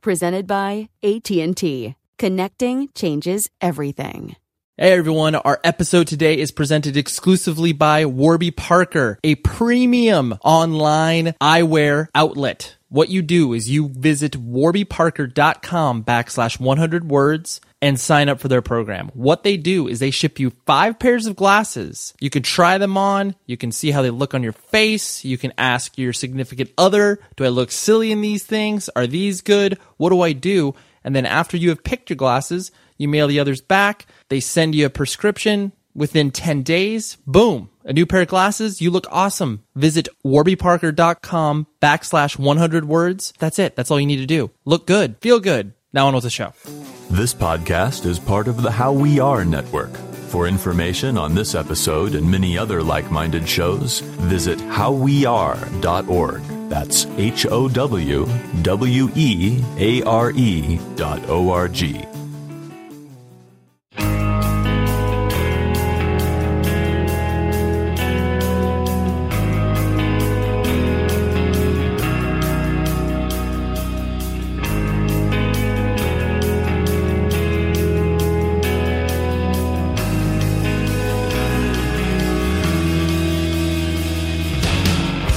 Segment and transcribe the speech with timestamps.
[0.00, 1.94] Presented by AT&T.
[2.18, 4.36] Connecting changes everything.
[4.80, 12.06] Hey everyone, our episode today is presented exclusively by Warby Parker, a premium online eyewear
[12.14, 12.77] outlet.
[12.90, 18.62] What you do is you visit warbyparker.com backslash 100 words and sign up for their
[18.62, 19.10] program.
[19.12, 22.14] What they do is they ship you five pairs of glasses.
[22.18, 23.34] You can try them on.
[23.44, 25.22] You can see how they look on your face.
[25.22, 28.88] You can ask your significant other, do I look silly in these things?
[28.96, 29.78] Are these good?
[29.98, 30.74] What do I do?
[31.04, 34.06] And then after you have picked your glasses, you mail the others back.
[34.30, 37.18] They send you a prescription within 10 days.
[37.26, 37.68] Boom.
[37.88, 38.82] A new pair of glasses.
[38.82, 39.64] You look awesome.
[39.74, 43.32] Visit warbyparker.com backslash 100 words.
[43.38, 43.76] That's it.
[43.76, 44.50] That's all you need to do.
[44.66, 45.16] Look good.
[45.22, 45.72] Feel good.
[45.94, 46.52] Now on with the show.
[47.10, 49.96] This podcast is part of the How We Are Network.
[50.28, 56.42] For information on this episode and many other like minded shows, visit howweare.org.
[56.68, 58.28] That's H O W
[58.60, 62.17] W E A R E dot O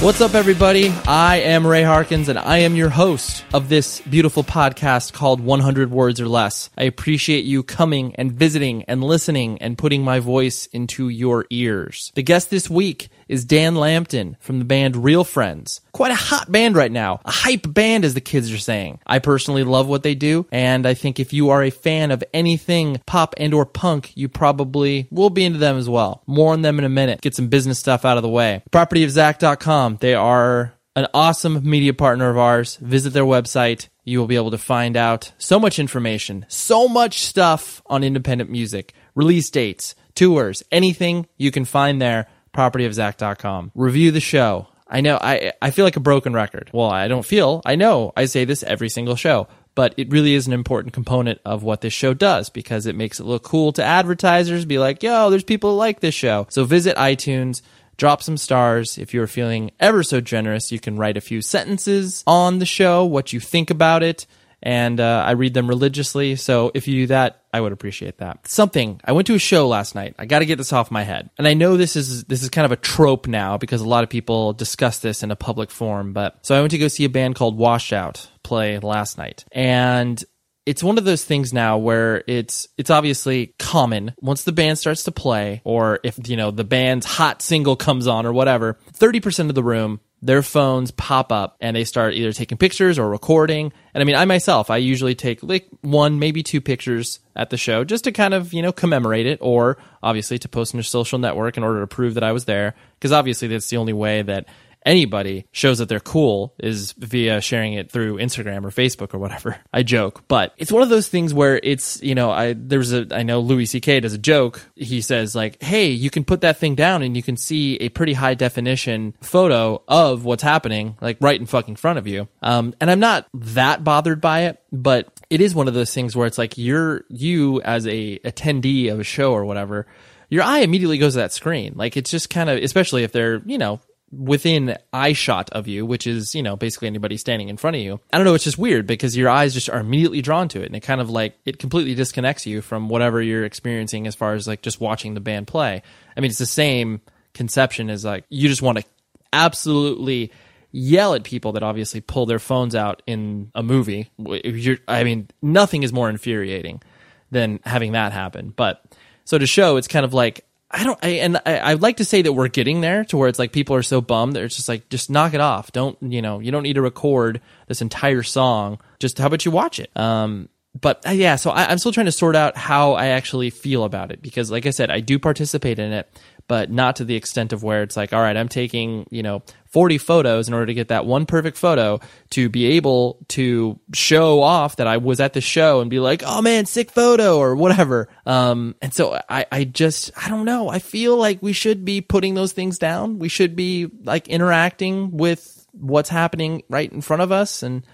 [0.02, 0.88] What's up, everybody?
[1.06, 5.92] I am Ray Harkins, and I am your host of this beautiful podcast called 100
[5.92, 6.70] Words or Less.
[6.76, 12.10] I appreciate you coming and visiting and listening and putting my voice into your ears.
[12.16, 15.80] The guest this week is Dan Lambton from the band Real Friends.
[15.92, 17.22] Quite a hot band right now.
[17.24, 19.00] A hype band, as the kids are saying.
[19.06, 22.22] I personally love what they do, and I think if you are a fan of
[22.34, 26.22] anything pop and or punk, you probably will be into them as well.
[26.26, 27.22] More on them in a minute.
[27.22, 28.62] Get some business stuff out of the way.
[28.70, 29.96] Propertyofzack.com.
[30.02, 32.76] They are an awesome media partner of ours.
[32.76, 33.88] Visit their website.
[34.04, 38.50] You will be able to find out so much information, so much stuff on independent
[38.50, 43.72] music, release dates, tours, anything you can find there propertyofzack.com.
[43.74, 44.68] Review the show.
[44.88, 46.70] I know I I feel like a broken record.
[46.72, 47.62] Well, I don't feel.
[47.64, 51.40] I know I say this every single show, but it really is an important component
[51.44, 55.02] of what this show does because it makes it look cool to advertisers be like,
[55.02, 57.62] "Yo, there's people who like this show." So visit iTunes,
[57.96, 58.98] drop some stars.
[58.98, 63.04] If you're feeling ever so generous, you can write a few sentences on the show,
[63.04, 64.26] what you think about it
[64.62, 66.36] and uh, I read them religiously.
[66.36, 68.46] So if you do that, I would appreciate that.
[68.48, 70.14] Something I went to a show last night.
[70.18, 72.48] I got to get this off my head, and I know this is this is
[72.48, 75.70] kind of a trope now because a lot of people discuss this in a public
[75.70, 76.12] forum.
[76.12, 79.44] But so I went to go see a band called Washed Out play last night,
[79.52, 80.22] and
[80.64, 85.04] it's one of those things now where it's it's obviously common once the band starts
[85.04, 89.48] to play or if you know the band's hot single comes on or whatever 30%
[89.48, 93.72] of the room their phones pop up and they start either taking pictures or recording.
[93.92, 97.56] And I mean, I myself, I usually take like one, maybe two pictures at the
[97.56, 100.84] show just to kind of, you know, commemorate it or obviously to post on your
[100.84, 102.76] social network in order to prove that I was there.
[102.94, 104.46] Because obviously that's the only way that
[104.84, 109.56] anybody shows that they're cool is via sharing it through Instagram or Facebook or whatever.
[109.72, 113.06] I joke, but it's one of those things where it's, you know, I, there's a,
[113.10, 114.00] I know Louis C.K.
[114.00, 114.60] does a joke.
[114.76, 117.88] He says like, Hey, you can put that thing down and you can see a
[117.88, 122.28] pretty high definition photo of what's happening, like right in fucking front of you.
[122.42, 126.14] Um, and I'm not that bothered by it, but it is one of those things
[126.16, 129.86] where it's like you're, you as a attendee of a show or whatever,
[130.28, 131.74] your eye immediately goes to that screen.
[131.76, 133.80] Like it's just kind of, especially if they're, you know,
[134.12, 137.82] within eye shot of you, which is, you know, basically anybody standing in front of
[137.82, 137.98] you.
[138.12, 140.66] I don't know, it's just weird because your eyes just are immediately drawn to it
[140.66, 144.34] and it kind of like it completely disconnects you from whatever you're experiencing as far
[144.34, 145.82] as like just watching the band play.
[146.16, 147.00] I mean, it's the same
[147.32, 148.84] conception as like you just want to
[149.32, 150.30] absolutely
[150.72, 154.10] yell at people that obviously pull their phones out in a movie.
[154.18, 156.82] You're, I mean, nothing is more infuriating
[157.30, 158.52] than having that happen.
[158.54, 158.84] But
[159.24, 162.04] so to show, it's kind of like I don't, I, and I, I'd like to
[162.04, 164.56] say that we're getting there to where it's like people are so bummed that it's
[164.56, 165.70] just like, just knock it off.
[165.72, 168.78] Don't, you know, you don't need to record this entire song.
[168.98, 169.94] Just how about you watch it?
[169.96, 170.48] Um,
[170.80, 173.84] but uh, yeah, so I, I'm still trying to sort out how I actually feel
[173.84, 176.08] about it because, like I said, I do participate in it,
[176.48, 179.42] but not to the extent of where it's like, all right, I'm taking, you know,
[179.72, 181.98] 40 photos in order to get that one perfect photo
[182.30, 186.22] to be able to show off that I was at the show and be like,
[186.24, 188.08] oh man, sick photo or whatever.
[188.26, 190.68] Um, and so I, I just, I don't know.
[190.68, 193.18] I feel like we should be putting those things down.
[193.18, 197.62] We should be like interacting with what's happening right in front of us.
[197.62, 197.86] And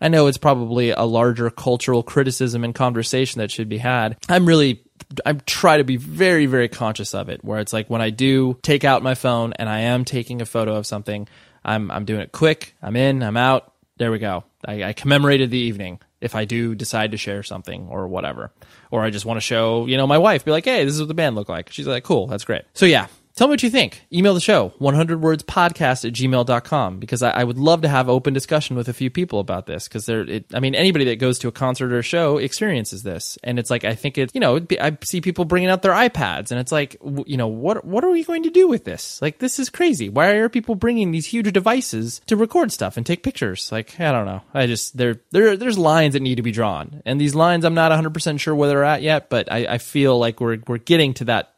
[0.00, 4.16] I know it's probably a larger cultural criticism and conversation that should be had.
[4.28, 4.85] I'm really
[5.24, 7.44] I try to be very, very conscious of it.
[7.44, 10.46] Where it's like when I do take out my phone and I am taking a
[10.46, 11.28] photo of something,
[11.64, 12.74] I'm I'm doing it quick.
[12.82, 13.22] I'm in.
[13.22, 13.72] I'm out.
[13.98, 14.44] There we go.
[14.64, 16.00] I, I commemorated the evening.
[16.20, 18.50] If I do decide to share something or whatever,
[18.90, 21.00] or I just want to show, you know, my wife, be like, hey, this is
[21.00, 21.70] what the band look like.
[21.70, 22.62] She's like, cool, that's great.
[22.72, 23.06] So yeah,
[23.36, 24.06] Tell me what you think.
[24.10, 28.76] Email the show, 100wordspodcast at gmail.com, because I, I, would love to have open discussion
[28.76, 29.86] with a few people about this.
[29.86, 33.36] Because there, I mean, anybody that goes to a concert or a show experiences this.
[33.44, 35.92] And it's like, I think it, you know, be, I see people bringing out their
[35.92, 36.96] iPads, and it's like,
[37.26, 39.20] you know, what, what are we going to do with this?
[39.20, 40.08] Like, this is crazy.
[40.08, 43.70] Why are people bringing these huge devices to record stuff and take pictures?
[43.70, 44.40] Like, I don't know.
[44.54, 47.02] I just, there, there, there's lines that need to be drawn.
[47.04, 50.18] And these lines, I'm not 100% sure where they're at yet, but I, I feel
[50.18, 51.52] like we're, we're getting to that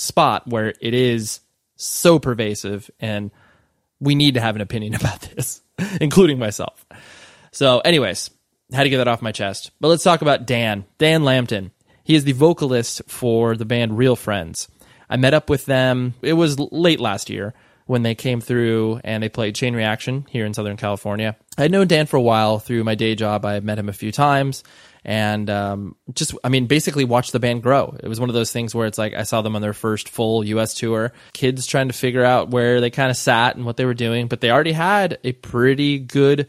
[0.00, 1.40] spot where it is
[1.76, 3.30] so pervasive and
[4.00, 5.60] we need to have an opinion about this,
[6.00, 6.86] including myself.
[7.52, 8.30] So, anyways,
[8.72, 9.72] had to get that off my chest.
[9.80, 11.72] But let's talk about Dan, Dan Lambton.
[12.04, 14.68] He is the vocalist for the band Real Friends.
[15.08, 17.52] I met up with them, it was late last year
[17.86, 21.36] when they came through and they played Chain Reaction here in Southern California.
[21.58, 23.44] I had known Dan for a while through my day job.
[23.44, 24.62] I met him a few times
[25.04, 27.96] and um, just I mean basically watch the band grow.
[28.02, 30.08] It was one of those things where it's like I saw them on their first
[30.08, 33.76] full US tour, kids trying to figure out where they kind of sat and what
[33.76, 36.48] they were doing, but they already had a pretty good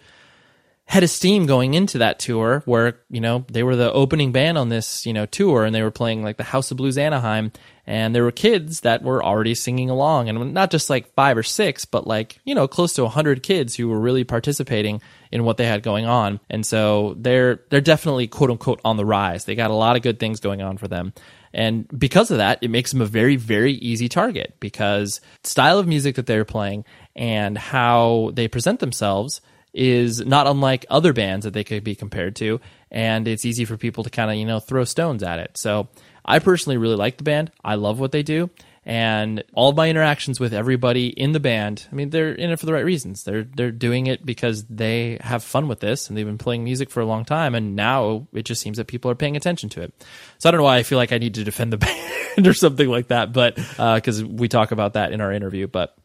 [0.92, 4.58] head of steam going into that tour where you know they were the opening band
[4.58, 7.50] on this you know tour and they were playing like the House of Blues Anaheim
[7.88, 11.44] and there were kids that were already singing along and not just like five or
[11.44, 15.02] six but like you know close to 100 kids who were really participating
[15.32, 16.42] in what they had going on.
[16.50, 19.46] And so they're they're definitely quote unquote on the rise.
[19.46, 21.14] They got a lot of good things going on for them.
[21.54, 25.88] And because of that it makes them a very very easy target because style of
[25.88, 26.84] music that they're playing
[27.16, 29.40] and how they present themselves
[29.74, 32.60] is not unlike other bands that they could be compared to
[32.90, 35.88] and it's easy for people to kind of you know throw stones at it so
[36.26, 37.52] I personally really like the band.
[37.64, 38.50] I love what they do.
[38.84, 42.66] And all my interactions with everybody in the band, I mean, they're in it for
[42.66, 43.24] the right reasons.
[43.24, 46.90] They're they're doing it because they have fun with this, and they've been playing music
[46.90, 47.54] for a long time.
[47.54, 49.94] And now it just seems that people are paying attention to it.
[50.40, 51.78] So I don't know why I feel like I need to defend the
[52.36, 55.68] band or something like that, but because uh, we talk about that in our interview.
[55.68, 55.96] But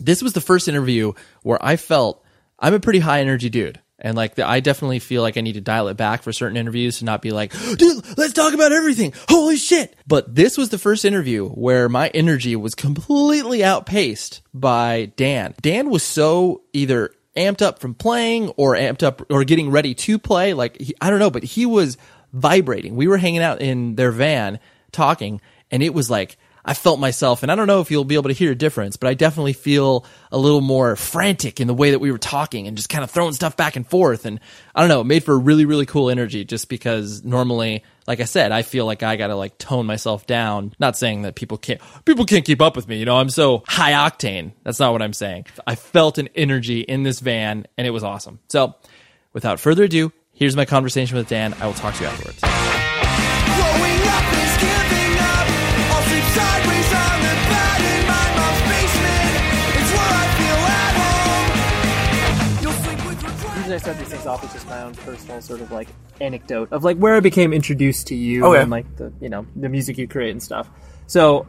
[0.00, 2.24] this was the first interview where I felt
[2.60, 3.80] I'm a pretty high energy dude.
[4.02, 6.56] And like, the, I definitely feel like I need to dial it back for certain
[6.56, 9.12] interviews to not be like, dude, let's talk about everything.
[9.28, 9.94] Holy shit.
[10.06, 15.54] But this was the first interview where my energy was completely outpaced by Dan.
[15.60, 20.18] Dan was so either amped up from playing or amped up or getting ready to
[20.18, 20.54] play.
[20.54, 21.98] Like, he, I don't know, but he was
[22.32, 22.96] vibrating.
[22.96, 24.60] We were hanging out in their van
[24.92, 25.40] talking
[25.70, 28.28] and it was like, I felt myself, and I don't know if you'll be able
[28.28, 31.92] to hear a difference, but I definitely feel a little more frantic in the way
[31.92, 34.26] that we were talking and just kind of throwing stuff back and forth.
[34.26, 34.40] And
[34.74, 38.18] I don't know, it made for a really, really cool energy just because normally like
[38.18, 40.74] I said, I feel like I got to like tone myself down.
[40.80, 42.98] Not saying that people can't people can't keep up with me.
[42.98, 44.50] You know, I'm so high octane.
[44.64, 45.46] That's not what I'm saying.
[45.64, 48.40] I felt an energy in this van, and it was awesome.
[48.48, 48.74] So,
[49.32, 51.54] without further ado, here's my conversation with Dan.
[51.60, 52.49] I will talk to you afterwards.
[63.80, 65.88] Start these things off with just my own personal sort of like
[66.20, 68.60] anecdote of like where I became introduced to you Okay.
[68.60, 70.68] and like the you know the music you create and stuff.
[71.06, 71.46] So,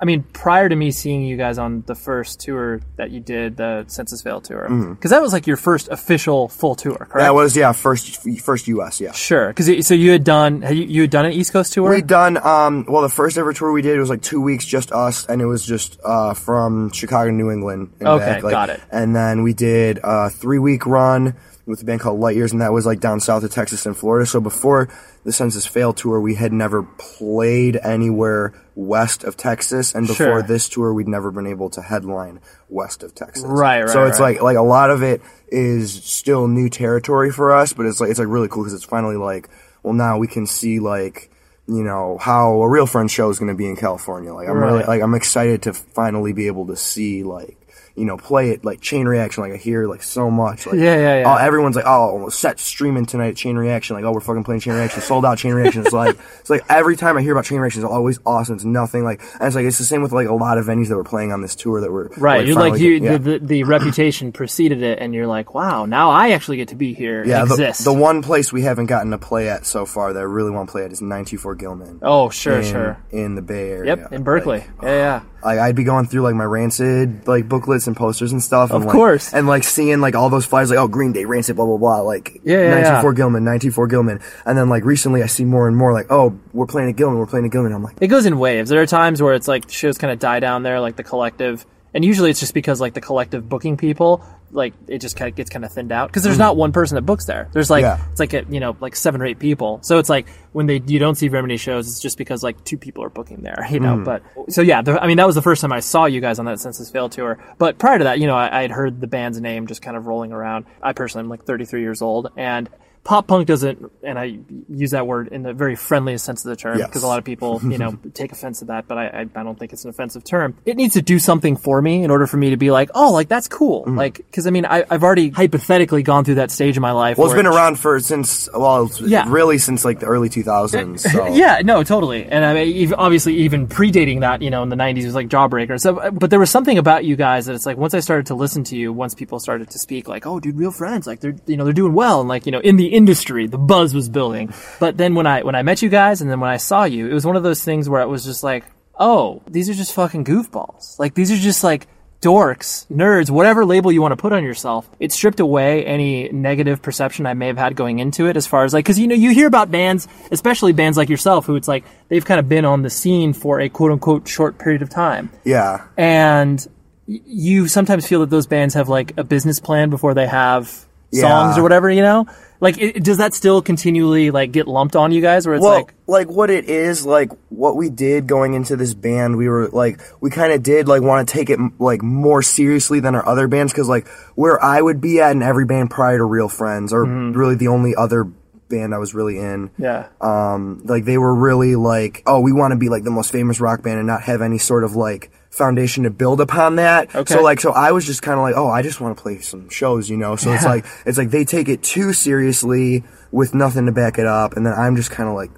[0.00, 3.56] I mean, prior to me seeing you guys on the first tour that you did,
[3.56, 7.10] the Senses Fail tour, because that was like your first official full tour, correct?
[7.10, 7.18] Mm-hmm.
[7.20, 9.00] That was yeah first first U.S.
[9.00, 9.12] Yeah.
[9.12, 9.48] sure.
[9.54, 11.88] Because so you had done had you, you had done an East Coast tour.
[11.90, 14.90] We done um well the first ever tour we did was like two weeks just
[14.90, 17.92] us and it was just uh from Chicago to New England.
[18.00, 18.80] And Okay, back, like- got it.
[18.90, 21.36] And then we did a three week run
[21.68, 23.96] with a band called Light Years and that was like down south of Texas and
[23.96, 24.26] Florida.
[24.26, 24.88] So before
[25.24, 30.42] the Senses Fail tour we had never played anywhere west of Texas and before Sure.
[30.42, 33.44] this tour we'd never been able to headline west of Texas.
[33.46, 34.34] Right, right, So it's right.
[34.36, 38.10] like like a lot of it is still new territory for us, but it's like
[38.10, 39.48] it's like really cool because it's finally like
[39.82, 41.30] well now we can see like
[41.66, 44.32] you know how a real friend show is going to be in California.
[44.32, 47.67] Like I'm really like I'm excited to finally be able to see like
[47.98, 49.42] you know play it like Chain Reaction.
[49.42, 50.66] Like I hear like so much.
[50.66, 51.32] Like, Yeah, yeah, yeah.
[51.32, 53.96] Oh, everyone's like oh set streaming tonight Chain Reaction.
[53.96, 55.02] Like oh we're fucking playing Chain Reaction.
[55.02, 55.82] Sold out Chain Reaction.
[55.82, 58.54] It's like it's like every time I hear about Chain Reaction, it's always awesome.
[58.54, 60.88] It's nothing like and it's like it's the same with like a lot of venues
[60.88, 62.92] that were playing on this tour that were Right, you're like you.
[62.92, 63.18] yeah.
[63.18, 66.74] The, the, the reputation preceded it, and you're like, wow, now I actually get to
[66.74, 67.24] be here.
[67.24, 67.84] Yeah, the, exist.
[67.84, 70.68] the one place we haven't gotten to play at so far that I really want
[70.68, 71.98] to play at is 924 Gilman.
[72.02, 73.04] Oh, sure, in, sure.
[73.10, 73.96] In the Bay Area.
[73.96, 74.58] Yep, in Berkeley.
[74.58, 75.22] Like, yeah, yeah.
[75.42, 78.70] Like I'd be going through like my Rancid like booklets and posters and stuff.
[78.70, 79.32] Of and, like- course.
[79.32, 82.00] and like seeing like all those flyers like oh Green Day, Rancid, blah blah blah.
[82.00, 83.16] Like Yeah, yeah, 924 yeah.
[83.16, 86.66] Gilman, 924 Gilman, and then like recently I see more and more like oh we're
[86.66, 87.72] playing at Gilman, we're playing at Gilman.
[87.72, 88.70] I'm like It goes in waves.
[88.70, 91.64] There are times where it's like shows kind of die down there, like the collective,
[91.94, 95.36] and usually it's just because like the collective booking people, like it just kind of
[95.36, 96.40] gets kind of thinned out because there's mm.
[96.40, 97.48] not one person that books there.
[97.52, 98.04] There's like Yeah.
[98.10, 99.80] it's like a, you know like seven or eight people.
[99.82, 102.62] So it's like when they you don't see very many shows, it's just because like
[102.64, 103.96] two people are booking there, you know.
[103.96, 104.04] Mm.
[104.04, 106.38] But so yeah, the, I mean that was the first time I saw you guys
[106.38, 107.38] on that Senses Fail tour.
[107.58, 109.96] But prior to that, you know, I, I had heard the band's name just kind
[109.96, 110.66] of rolling around.
[110.82, 112.68] I personally am like 33 years old and.
[113.08, 114.38] Pop punk doesn't, and I
[114.68, 116.88] use that word in the very friendliest sense of the term, Yes.
[116.88, 119.42] because a lot of people, you know, take offense to that, but I, I, I
[119.42, 120.58] don't think it's an offensive term.
[120.66, 123.10] It needs to do something for me in order for me to be like, oh,
[123.10, 123.80] like that's cool.
[123.86, 123.96] Mm-hmm.
[123.96, 127.16] Like, because I mean, I, I've already hypothetically gone through that stage in my life.
[127.16, 129.24] well it's been around for since well Yeah.
[129.28, 130.74] really since like the early 2000s.
[130.74, 131.34] Eh, eh, so.
[131.34, 132.26] Yeah, no, totally.
[132.26, 135.80] And I mean, obviously, even predating that, you know, in the '90s was like Jawbreaker.
[135.80, 138.26] So, uh, but there was something about you guys that it's like once I started
[138.26, 141.20] to listen to you, once people started to speak, like, oh, dude, real friends, like
[141.20, 143.94] they're, you know, they're doing well, and like, you know, in the industry, the buzz
[143.94, 144.52] was building.
[144.80, 147.08] But then when I when I met you guys, and then when I saw you,
[147.10, 148.64] it was one of those things where it was just like,
[148.98, 150.98] oh, these are just fucking goofballs.
[150.98, 151.86] Like these are just like
[152.20, 154.90] dorks, nerds, whatever label you want to put on yourself.
[154.98, 158.64] It stripped away any negative perception I may have had going into it as far
[158.64, 161.68] as like, cause you know, you hear about bands, especially bands like yourself, who it's
[161.68, 164.90] like, they've kind of been on the scene for a quote unquote short period of
[164.90, 165.30] time.
[165.44, 165.86] yeah.
[165.96, 166.66] And
[167.06, 170.64] you sometimes feel that those bands have like a business plan before they have
[171.12, 171.22] Yeah.
[171.22, 172.26] songs or whatever, you know?
[172.60, 175.74] Like, it, does that still continually like get lumped on you guys where it's well,
[175.74, 179.68] like, like what it is, like what we did going into this band, we were
[179.68, 183.26] like, we kind of did like want to take it like more seriously than our
[183.26, 186.48] other bands, because like where I would be at in every band prior to Real
[186.48, 188.24] Friends, or really the only other
[188.68, 190.08] band I was really in, yeah.
[190.20, 193.60] um, like they were really like, oh, we want to be like the most famous
[193.60, 197.14] rock band and not have any sort of like foundation to build upon that.
[197.14, 197.34] Okay.
[197.34, 199.38] So like, so I was just kind of like, oh, I just want to play
[199.38, 200.36] some shows, you know.
[200.36, 204.26] So it's like, it's like they take it too seriously with nothing to back it
[204.26, 205.50] up, and then I'm just kind of like.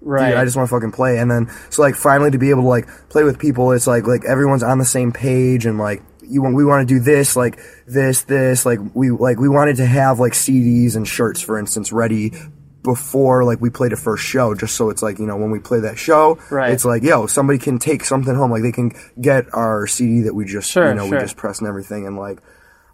[0.00, 0.36] right.
[0.36, 2.68] I just want to fucking play, and then so like finally to be able to
[2.68, 6.42] like play with people, it's like like everyone's on the same page, and like you
[6.42, 9.86] want we want to do this, like this, this, like we like we wanted to
[9.86, 12.32] have like CDs and shirts, for instance, ready
[12.82, 15.58] before like we played a first show, just so it's like you know when we
[15.58, 16.72] play that show, Right.
[16.72, 20.34] it's like yo somebody can take something home, like they can get our CD that
[20.34, 21.18] we just Sure, you know sure.
[21.18, 22.40] we just press and everything, and like.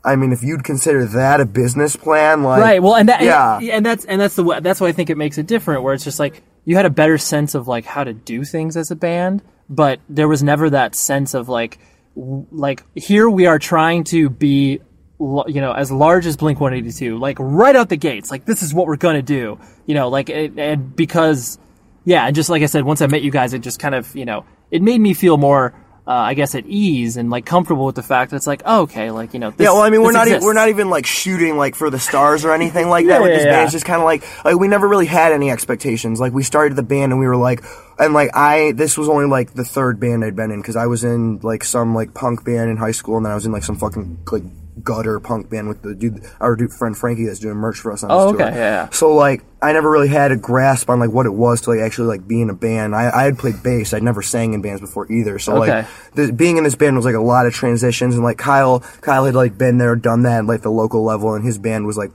[0.05, 3.59] I mean, if you'd consider that a business plan, like right well and that yeah,
[3.59, 5.95] and, that's and that's the wa- that's why i think it makes it different where
[5.95, 8.93] it's just like you had a better sense of like how to do things as
[8.93, 11.81] a band but there was never that sense of like
[12.15, 14.81] w- like here we are trying to be
[15.19, 18.75] you know as large as blink 182 like right out the gates like this is
[18.75, 21.59] what we're gonna do you know like it, and because
[22.05, 24.15] yeah and just like i said once i met you guys it just kind of
[24.15, 25.75] you know it made me feel more
[26.07, 28.83] uh, I guess at ease and like comfortable with the fact that it's like, oh,
[28.83, 30.89] okay, like you know, this, yeah, well, I mean, we're not e- we're not even
[30.89, 33.53] like shooting like for the stars or anything like that with yeah, this yeah.
[33.53, 33.65] band.
[33.65, 36.21] It's just kind of like like we never really had any expectations.
[36.21, 37.65] Like we started the band and we were like,
[37.99, 40.87] and like I this was only like the third band I'd been in because I
[40.87, 43.51] was in like some like punk band in high school and then I was in
[43.51, 44.45] like some fucking like
[44.83, 48.05] gutter punk band with the dude our dude friend Frankie that's doing merch for us
[48.05, 48.49] on Oh, this tour.
[48.49, 48.89] okay, yeah.
[48.91, 51.81] So like I never really had a grasp on like what it was to like
[51.81, 52.95] actually like be in a band.
[52.95, 53.95] I, I had played bass.
[53.95, 55.39] I'd never sang in bands before either.
[55.39, 55.79] So Okay.
[55.79, 58.81] like the, being in this band was like a lot of transitions and like Kyle
[59.01, 61.87] Kyle had like been there, done that at like the local level and his band
[61.87, 62.11] was like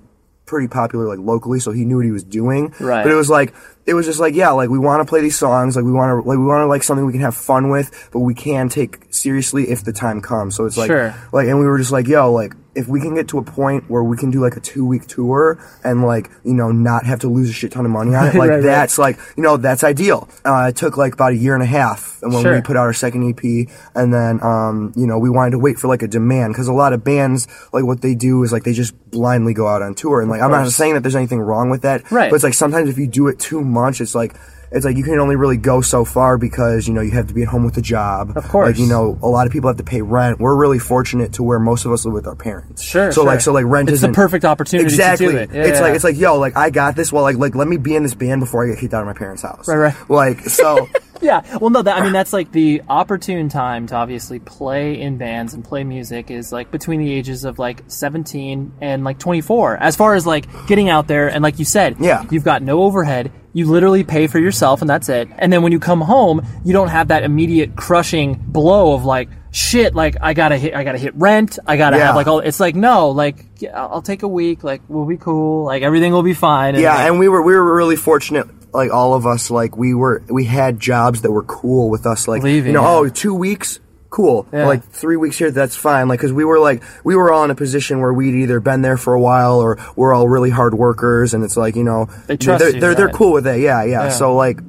[0.52, 2.74] pretty popular like locally, so he knew what he was doing.
[2.80, 3.02] Right.
[3.02, 3.56] But it was like
[3.88, 6.10] it was just like yeah, like we want to play these songs, like we want
[6.12, 8.70] to like we want to like something we can have fun with, but we can
[8.70, 10.56] take seriously if the time comes.
[10.56, 11.16] So it's like Sure.
[11.34, 13.90] like and we were just like yo, like if we can get to a point
[13.90, 17.20] where we can do like a two week tour and like you know not have
[17.20, 18.64] to lose a shit ton of money on it, like Right, right.
[18.64, 20.30] that's like you know that's ideal.
[20.46, 22.56] Uh, it took like about a year and a half, and when Sure.
[22.56, 25.78] we put out our second EP, and then um, you know we wanted to wait
[25.80, 28.64] for like a demand because a lot of bands like what they do is like
[28.64, 31.40] they just blindly go out on tour, and like I'm not saying that there's anything
[31.42, 32.30] wrong with that, Right.
[32.30, 34.34] But it's like sometimes if you do it too much, it's like.
[34.72, 37.34] It's like you can only really go so far because you know you have to
[37.34, 38.38] be at home with a job.
[38.38, 38.68] Of course.
[38.68, 40.40] like you know a lot of people have to pay rent.
[40.40, 42.82] We're really fortunate to where most of us live with our parents.
[42.82, 45.36] Sure, So like so like rent is the perfect opportunity to do exactly.
[45.36, 45.52] it.
[45.52, 45.82] Yeah, it's yeah.
[45.82, 47.12] like it's like yo like I got this.
[47.12, 49.08] Well like like let me be in this band before I get kicked out of
[49.08, 49.68] my parents' house.
[49.68, 50.10] Right, right.
[50.10, 50.88] Like so.
[51.32, 55.18] Yeah, well, no, that, I mean that's like the opportune time to obviously play in
[55.18, 59.78] bands and play music is like between the ages of like 17 and like 24.
[59.78, 62.26] As far as like getting out there and like you said, Yeah.
[62.32, 63.32] you've got no overhead.
[63.54, 65.28] You literally pay for yourself and that's it.
[65.38, 69.30] And then when you come home, you don't have that immediate crushing blow of like
[69.52, 69.94] shit.
[69.94, 71.60] Like I gotta hit, I gotta hit rent.
[71.68, 72.08] I gotta Yeah.
[72.08, 72.40] have like all.
[72.40, 74.64] It's like no, like yeah, I'll take a week.
[74.64, 75.66] Like we'll be cool.
[75.66, 76.76] Like everything will be fine.
[76.76, 78.48] Yeah, like, and we were we were really fortunate.
[78.74, 82.28] Like all of us, like we were we had jobs that were cool with us.
[82.28, 83.10] Like Leaving, you know, oh, yeah.
[83.10, 84.48] oh, two weeks, cool.
[84.54, 84.66] Yeah.
[84.66, 86.08] Like three weeks here, that's fine.
[86.08, 88.82] Like because we were like we were all in a position where we'd either been
[88.82, 92.06] there for a while or we're all really hard workers, and it's like you know
[92.28, 93.60] They trust they're you, they're, they're cool with it.
[93.60, 94.04] Yeah, yeah.
[94.04, 94.10] Yeah.
[94.10, 94.60] So like.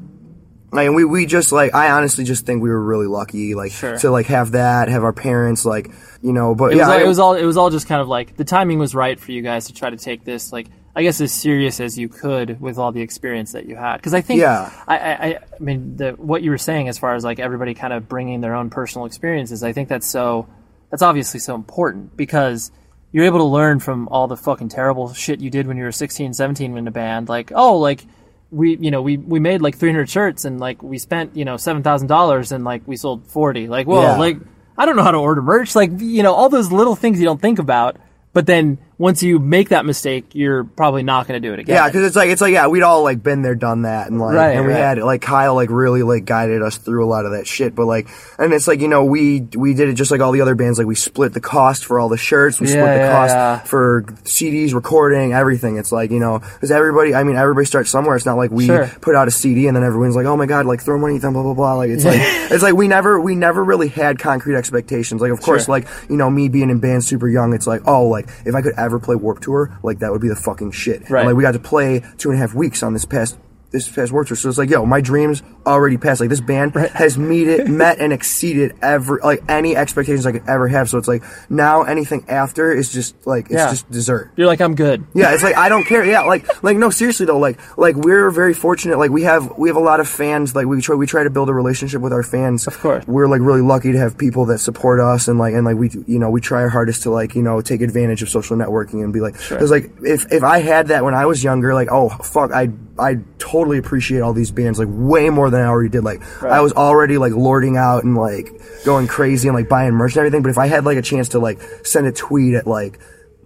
[0.74, 3.98] Like we, we just like I honestly just think we were really lucky like Sure.
[3.98, 5.90] to like have that have our parents like
[6.22, 8.08] you know but It yeah was, it was all it was all just kind of
[8.08, 11.02] like the timing was right for you guys to try to take this like I
[11.02, 14.20] guess as serious as you could with all the experience that you had because I
[14.20, 14.70] think Yeah.
[14.86, 17.92] I, I I- mean the what you were saying as far as like everybody kind
[17.92, 20.46] of bringing their own personal experiences I think that's so
[20.90, 22.70] that's obviously so important because
[23.12, 25.92] you're able to learn from all the fucking terrible shit you did when you were
[25.92, 28.04] 16 17 in a band like oh like
[28.50, 31.54] we you know we we made like 300 shirts and like we spent you know
[31.54, 34.16] $7000 and like we sold 40 like well Yeah.
[34.18, 34.36] like
[34.76, 35.74] I don't know how to order merch.
[35.76, 37.98] Like, you know, all those little things you don't think about.
[38.32, 41.74] But then once you make that mistake, you're probably not going to do it again.
[41.74, 44.20] Yeah, because it's like it's like yeah, we'd all like been there, done that, and
[44.20, 44.78] like, Right, and we right.
[44.78, 47.74] had like Kyle like really like guided us through a lot of that shit.
[47.74, 48.06] But like,
[48.38, 50.78] and it's like you know we we did it just like all the other bands.
[50.78, 53.34] Like we split the cost for all the shirts, we Yeah, split the yeah, cost
[53.34, 53.58] yeah.
[53.62, 55.78] for CDs, recording, everything.
[55.78, 58.14] It's like you know because everybody, I mean everybody starts somewhere.
[58.14, 58.86] It's not like we Sure.
[59.00, 61.22] put out a CD and then everyone's like, oh my god, like throw money at
[61.22, 61.74] them, blah blah blah.
[61.74, 65.20] Like it's like it's like we never we never really had concrete expectations.
[65.20, 65.72] Like of course, Sure.
[65.74, 68.62] like you know me being in band super young, it's like oh like if I
[68.62, 71.02] could ever play Warped Tour, like that would be the fucking shit.
[71.02, 71.26] And, Right.
[71.26, 73.38] like we got to play two and a half weeks on this past
[73.72, 74.36] this past Warped Tour.
[74.36, 76.20] So it's like, yo, my dreams already passed.
[76.20, 80.68] Like this band has meted, met and exceeded every like any expectations I could ever
[80.68, 80.88] have.
[80.88, 83.70] So it's like now anything after is just like it's Yeah.
[83.70, 84.30] just dessert.
[84.36, 85.04] You're like, I'm good.
[85.14, 86.04] Yeah, it's like I don't care.
[86.04, 88.98] Yeah, like like no, seriously though, like like we're very fortunate.
[88.98, 90.54] Like we have we have a lot of fans.
[90.54, 92.66] Like we try we try to build a relationship with our fans.
[92.66, 93.06] Of course.
[93.06, 95.88] we're like really lucky to have people that support us and like and like we
[96.06, 99.02] you know we try our hardest to like you know take advantage of social networking
[99.02, 101.88] and be like because like if if I had that when I was younger, like
[101.90, 105.88] oh fuck, I I totally appreciate all these bands like way more than I already
[105.88, 106.04] did.
[106.04, 108.50] Like I was already like lording out and like
[108.84, 110.42] going crazy and like buying merch and everything.
[110.42, 112.98] But if I had like a chance to like send a tweet at like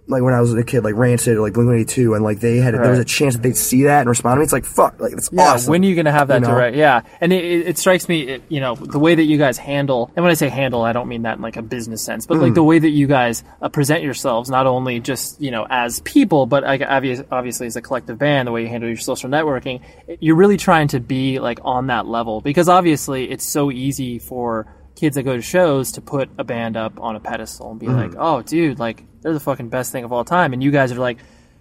[0.09, 2.23] like when I was a kid, like Rancid or like Blink One Eighty Two, and
[2.23, 4.43] like they had there was a chance that they'd see that and respond to me.
[4.43, 5.71] It's like fuck, like it's Yeah, awesome.
[5.71, 6.53] when are you to have that You know?
[6.53, 6.77] direct?
[6.77, 10.09] Yeah, and it, it, strikes me, it, you know, the way that you guys handle,
[10.15, 12.37] and when I say handle, I don't mean that in like a business sense, but
[12.37, 12.41] Mm.
[12.41, 15.99] like the way that you guys uh, present yourselves, not only just you know as
[16.01, 19.29] people, but like obvious, obviously as a collective band, the way you handle your social
[19.29, 19.81] networking,
[20.21, 24.67] you're really trying to be like on that level because obviously it's so easy for
[24.97, 27.85] kids that go to shows to put a band up on a pedestal and be
[27.87, 27.95] Mm.
[27.95, 30.91] like, oh, dude, like they're the fucking best thing of all time, and you guys
[30.91, 31.19] are like.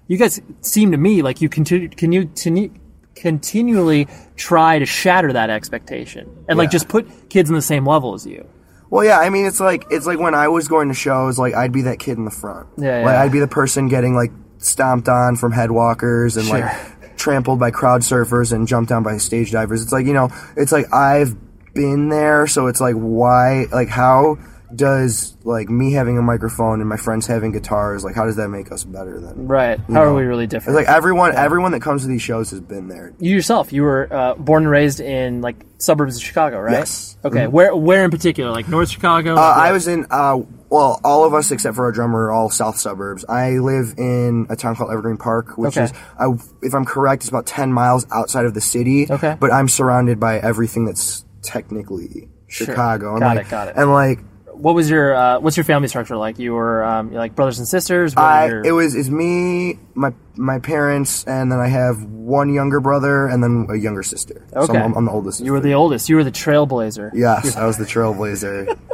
[0.08, 2.70] You guys seem to me like you continue, can you, continue,
[3.16, 8.14] continually try to shatter that expectation and like just put kids in the same level
[8.14, 8.46] as you.
[8.88, 11.54] Well, yeah, I mean, it's like it's like when I was going to shows, like
[11.54, 12.68] I'd be that kid in the front.
[12.78, 13.16] Yeah, like.
[13.16, 16.60] I'd be the person getting like stomped on from headwalkers and Sure.
[16.60, 19.82] like trampled by crowd surfers and jumped down by stage divers.
[19.82, 21.34] It's like you know, it's like I've
[21.76, 24.38] been there, so it's like why like how
[24.74, 28.48] does like me having a microphone and my friends having guitars like how does that
[28.48, 29.78] make us better than Right.
[29.92, 30.76] How are we really It's different?
[30.76, 33.12] like everyone everyone that comes to these shows has been there.
[33.20, 36.72] you yourself, you were uh, born and raised in like suburbs of Chicago, right?
[36.72, 37.16] Yes.
[37.24, 37.44] Okay.
[37.44, 37.50] Mhm.
[37.52, 38.50] Where where in particular?
[38.50, 39.36] Like North Chicago?
[39.36, 42.50] Uh, I was in, uh, well, all of us except for our drummer are all
[42.50, 43.24] south suburbs.
[43.28, 45.84] I live in a town called Evergreen Park, which Okay.
[45.84, 46.26] is, I,
[46.62, 49.06] if I'm correct, it's about 10 miles outside of the city.
[49.08, 49.36] Okay.
[49.38, 52.66] But I'm surrounded by everything that's technically Sure.
[52.66, 53.12] Chicago.
[53.12, 53.74] And Got like, it, got it.
[53.76, 54.20] And like,
[54.52, 56.38] What was your uh, what's your family structure like?
[56.38, 58.14] You were um, you like brothers and sisters.
[58.16, 62.80] I, your- it was, it's me, my, my parents, and then I have one younger
[62.80, 64.46] brother and then a younger sister.
[64.52, 64.78] So Okay.
[64.78, 65.40] I'm, I'm the oldest.
[65.40, 66.08] you were the oldest.
[66.08, 67.10] You were the trailblazer.
[67.14, 68.78] Yes, I was the trailblazer.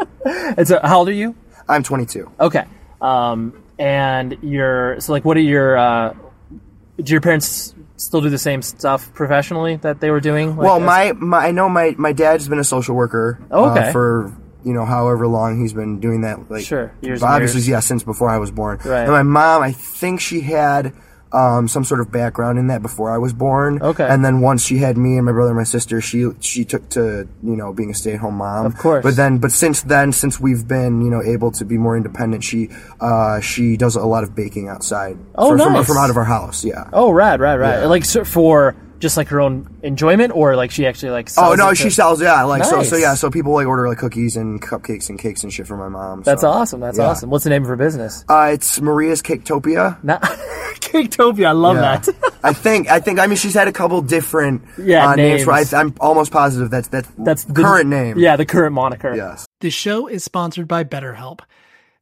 [0.57, 1.35] And so, how old are you?
[1.69, 2.31] I'm 22.
[2.38, 2.65] Okay.
[3.01, 6.15] Um, and you're so like, what are your uh,
[7.03, 10.57] do your parents still do the same stuff professionally that they were doing?
[10.57, 13.38] Like, well, my, my I know my my dad's been a social worker.
[13.51, 13.93] Oh, uh, okay.
[13.93, 14.33] for
[14.65, 16.51] you know however long he's been doing that.
[16.51, 17.69] Like Sure, years obviously, years.
[17.69, 18.79] yeah, since before I was born.
[18.85, 19.03] Right.
[19.03, 20.93] And my mom, I think she had.
[21.33, 23.81] Um, some sort of background in that before I was born.
[23.81, 24.07] Okay.
[24.07, 26.88] And then once she had me and my brother and my sister, she she took
[26.90, 28.66] to you know being a stay at home mom.
[28.66, 29.03] Of course.
[29.03, 32.45] But then, but since then, since we've been you know able to be more independent,
[32.45, 32.68] she
[33.01, 35.16] uh she does a lot of baking outside.
[35.35, 35.87] Oh, for- from, nice.
[35.87, 36.64] from out of our house.
[36.64, 36.90] Yeah.
[36.92, 37.81] Oh, right, right, right.
[37.81, 37.87] Yeah.
[37.87, 41.29] Like so for just like her own enjoyment, or like she actually like.
[41.37, 43.88] Oh no, it she to- sells yeah, like so so yeah, so people like order
[43.88, 46.23] like cookies and cupcakes and cakes and shit for my mom.
[46.23, 46.49] That's so.
[46.49, 46.79] awesome.
[46.81, 47.07] That's Yeah.
[47.09, 47.29] awesome.
[47.29, 48.25] What's the name of her business?
[48.29, 50.03] Uh, it's Maria's Caketopia.
[50.05, 50.23] Not
[50.81, 51.47] Caketopia.
[51.49, 51.99] I love Yeah.
[51.99, 52.33] that.
[52.45, 55.45] I think I think I mean she's had a couple different Yeah, uh, names.
[55.45, 55.75] but names.
[55.75, 58.19] I, I'm almost positive that's that's That's the current name.
[58.19, 59.15] Yeah, the current moniker.
[59.15, 59.47] Yes.
[59.61, 61.41] This show is sponsored by BetterHelp.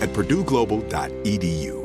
[0.00, 1.84] at purdueglobal.edu.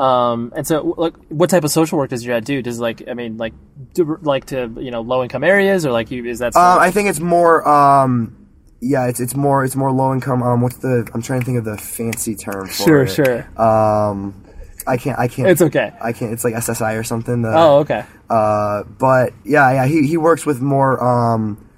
[0.00, 2.62] Um, and so, like, what type of social work does your dad do?
[2.62, 3.52] Does like, I mean, like,
[3.94, 6.54] do, like to you know low income areas or like you is that?
[6.54, 7.66] Um, I think it's more.
[7.68, 8.34] Um,
[8.80, 10.42] yeah, it's it's more it's more low income.
[10.42, 11.08] Um, what's the?
[11.14, 13.08] I'm trying to think of the fancy term for Sure, it.
[13.10, 13.60] sure.
[13.60, 14.44] Um,
[14.86, 15.18] I can't.
[15.18, 15.48] I can't.
[15.48, 15.92] It's okay.
[16.00, 16.32] I can't.
[16.32, 17.42] It's like SSI or something.
[17.42, 18.04] The, Oh, okay.
[18.30, 19.86] Uh, but yeah, yeah.
[19.86, 21.68] He he works with more um,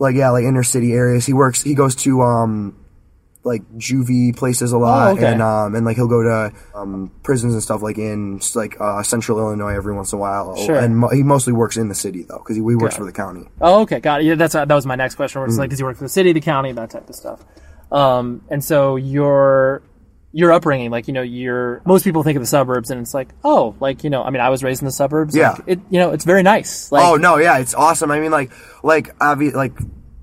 [0.00, 1.26] like yeah, like inner city areas.
[1.26, 1.62] He works.
[1.62, 2.77] He goes to um,
[3.48, 5.32] like juvie places a lot, Oh, okay.
[5.32, 9.02] and um, and like he'll go to um prisons and stuff like in like uh,
[9.02, 10.54] central Illinois every once in a while.
[10.56, 10.76] Sure.
[10.78, 13.12] And mo- he mostly works in the city though, because he, he works for the
[13.12, 13.48] county.
[13.60, 14.24] Oh, okay, got it.
[14.26, 15.40] Yeah, that's that was my next question.
[15.40, 15.60] Where it's Mhm.
[15.60, 17.44] like, does he work for the city, the county, that type of stuff?
[17.90, 19.82] Um, and so your
[20.32, 23.28] your upbringing, like you know, your most people think of the suburbs, and it's like,
[23.44, 25.34] oh, like you know, I mean, I was raised in the suburbs.
[25.34, 25.52] Yeah.
[25.52, 26.92] like, it you know, it's very nice.
[26.92, 28.10] Like, oh no, yeah, it's awesome.
[28.10, 28.50] I mean, like,
[28.82, 29.72] like obvi- like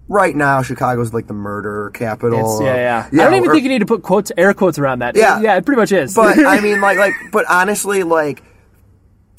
[0.07, 2.57] right now, Chicago's like the murder capital.
[2.59, 4.77] It's, yeah, yeah, I don't even or- think you need to put quotes, air quotes
[4.79, 5.15] around that.
[5.15, 5.39] Yeah.
[5.41, 6.13] yeah, it pretty much is.
[6.13, 8.43] But I mean, like, like, but honestly, like,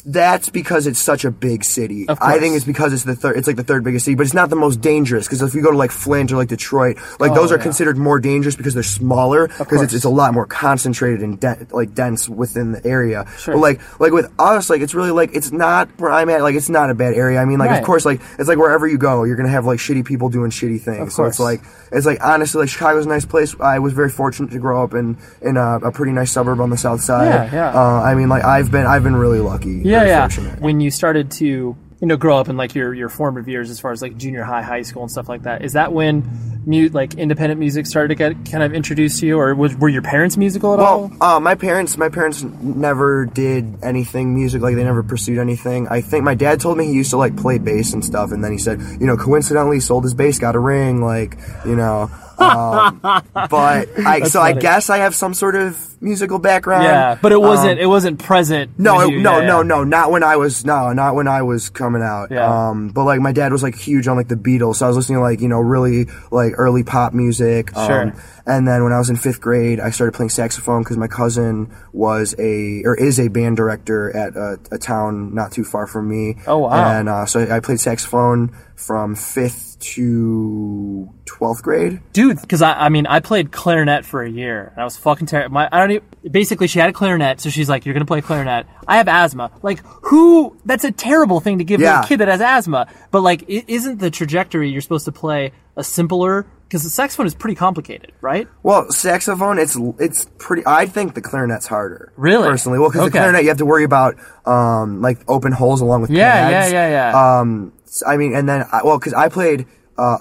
[0.09, 2.07] that's because it's such a big city.
[2.09, 3.37] I think it's because it's the third.
[3.37, 5.27] It's like the third biggest city, but it's not the most dangerous.
[5.27, 7.63] Because if you go to like Flint or like Detroit, like Oh, those are yeah.
[7.65, 9.49] considered more dangerous because they're smaller.
[9.49, 13.27] Because it's, it's a lot more concentrated and de- like dense within the area.
[13.37, 13.55] Sure.
[13.55, 16.43] But like like with us, like it's really like it's not where I'm at.
[16.43, 17.41] Like it's not a bad area.
[17.41, 17.81] I mean, like Right.
[17.81, 20.51] of course, like it's like wherever you go, you're gonna have like shitty people doing
[20.53, 21.09] shitty things.
[21.09, 23.57] Of so it's like it's like honestly, like Chicago's a nice place.
[23.61, 26.71] I was very fortunate to grow up in in a, a pretty nice suburb on
[26.71, 27.27] the south side.
[27.51, 27.69] Yeah, yeah.
[27.75, 29.81] Uh, I mean, like I've been I've been really lucky.
[29.85, 30.29] yeah, very yeah.
[30.29, 30.61] fortunate.
[30.61, 33.81] When you started to you know grow up in like your your formative years, as
[33.81, 36.93] far as like junior high, high school, and stuff like that, is that when mute
[36.93, 40.03] like independent music started to get kind of introduced to you, or was, were your
[40.03, 41.09] parents musical at all?
[41.09, 44.61] Well, uh, my parents, my parents never did anything music.
[44.63, 45.89] Like they never pursued anything.
[45.89, 48.43] I think my dad told me he used to like play bass and stuff, and
[48.43, 52.11] then he said, you know, coincidentally sold his bass, got a ring, like you know.
[52.39, 56.85] Um, but I, That's so I guess I have some sort of musical background.
[56.85, 58.71] yeah, but it wasn't Um, it wasn't present.
[58.79, 59.21] No, it- you.
[59.23, 59.69] no, Yeah, no, yeah.
[59.69, 62.31] no, not when I was no, not when I was coming out.
[62.31, 62.69] Yeah.
[62.69, 64.97] Um, but like my dad was like huge on like the Beatles, so I was
[64.97, 67.77] listening to like you know really like early pop music.
[67.77, 68.13] Um, Sure.
[68.49, 71.69] And then when I was in fifth grade, I started playing saxophone because my cousin
[71.93, 76.09] was a or is a band director at a, a town not too far from
[76.09, 76.37] me.
[76.47, 76.71] Oh, wow.
[76.99, 82.01] And uh, so I played saxophone from fifth to twelfth grade.
[82.13, 82.41] dude.
[82.41, 85.55] Because I, I mean, I played clarinet for a year, and I was fucking terrible.
[85.55, 85.91] My, I don't
[86.23, 86.33] even.
[86.33, 89.51] Basically, she had a clarinet, so she's like, "You're gonna play clarinet." I have asthma.
[89.63, 90.57] Like, who?
[90.65, 92.87] That's a terrible thing to give to a kid that has asthma.
[93.11, 96.47] But like, i- isn't the trajectory you're supposed to play a simpler?
[96.69, 98.49] Because the saxophone is pretty complicated, right?
[98.65, 100.65] Well, saxophone, it's it's pretty.
[100.67, 102.13] I think the clarinet's harder.
[102.17, 102.49] Really?
[102.49, 103.11] Personally, well, because Okay.
[103.11, 106.73] the clarinet you have to worry about um like open holes along with Yeah, pads.
[106.73, 107.39] yeah, yeah, yeah.
[107.41, 107.73] Um,
[108.07, 110.19] I mean, and then I, well, because I played uh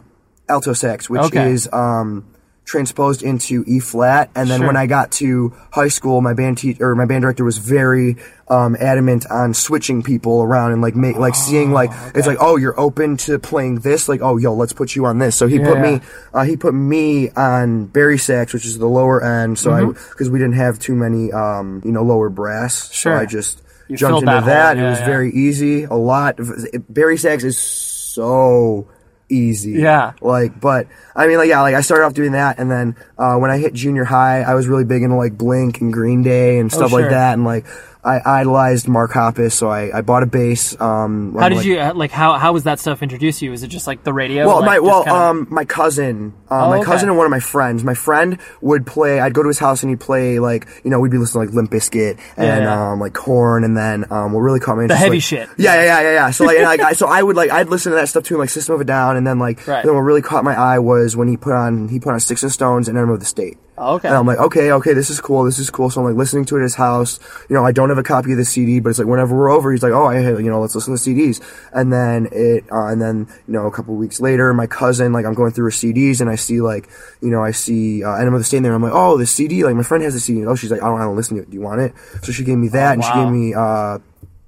[0.47, 1.49] alto sax, which Okay.
[1.51, 2.25] is um
[2.65, 4.67] transposed into E flat, and then Sure.
[4.67, 8.17] when I got to high school, my band teacher or my band director was very
[8.47, 12.57] um adamant on switching people around and like make like seeing like it's like oh
[12.57, 15.57] you're open to playing this like oh yo let's put you on this so he
[15.57, 15.81] Yeah, put yeah.
[15.81, 16.01] me
[16.33, 19.57] uh, he put me on bari sax, which is the lower end.
[19.57, 20.09] So I Mhm.
[20.11, 22.91] because we didn't have too many, um, you know, lower brass.
[22.91, 23.15] Sure.
[23.15, 24.77] So I just You jumped into that that.
[24.77, 25.83] hole, It was yeah, very easy.
[25.83, 26.39] A lot.
[26.39, 26.51] Of,
[26.89, 28.87] bari sax is so
[29.29, 29.71] easy.
[29.71, 30.13] Yeah.
[30.21, 33.35] Like, but I mean, like, yeah, like I started off doing that, and then uh,
[33.37, 36.59] when I hit junior high, I was really big into like Blink and Green Day
[36.59, 37.01] and Oh, stuff sure.
[37.01, 37.65] like that, and like.
[38.05, 40.79] I idolized Mark Hoppus, so I, I bought a bass.
[40.79, 42.11] Um, How did like- you uh, like?
[42.11, 43.51] How how was that stuff introduced to you?
[43.51, 44.45] Was it just like the radio?
[44.45, 46.85] well, like, my well, kinda- um, my cousin, uh, Oh, my okay.
[46.85, 47.83] cousin and one of my friends.
[47.83, 49.19] My friend would play.
[49.19, 51.49] I'd go to his house and he'd play like you know we'd be listening to
[51.49, 52.91] like Limp Bizkit and Yeah, yeah.
[52.91, 55.49] um like Korn and then um what really caught me The heavy like- shit.
[55.57, 56.29] Yeah, yeah, yeah, yeah, yeah.
[56.29, 58.37] So like, and, like I, so I would like I'd listen to that stuff too,
[58.37, 59.83] like System of a Down, and then like Right.
[59.83, 62.43] then what really caught my eye was when he put on he put on Sticks
[62.43, 63.57] and Stones and Enema of the State.
[63.77, 64.07] Oh, okay.
[64.07, 65.89] And I'm like, okay, okay, this is cool, this is cool.
[65.89, 67.19] So I'm like listening to it at his house.
[67.49, 69.49] You know, I don't have a copy of the CD, but it's like whenever we're
[69.49, 71.41] over, he's like, oh, I, you know, let's listen to the CDs.
[71.73, 75.25] And then it, uh, and then you know, a couple weeks later, my cousin, like,
[75.25, 76.89] I'm going through her CDs and I see like,
[77.21, 78.73] you know, I see uh, Enema of the State there.
[78.73, 80.45] I'm like, oh, the CD, like my friend has the CD.
[80.45, 81.49] Oh, she's like, I don't, I don't listen to it.
[81.49, 81.93] Do you want it?
[82.23, 83.99] So she gave me that, and she gave me uh,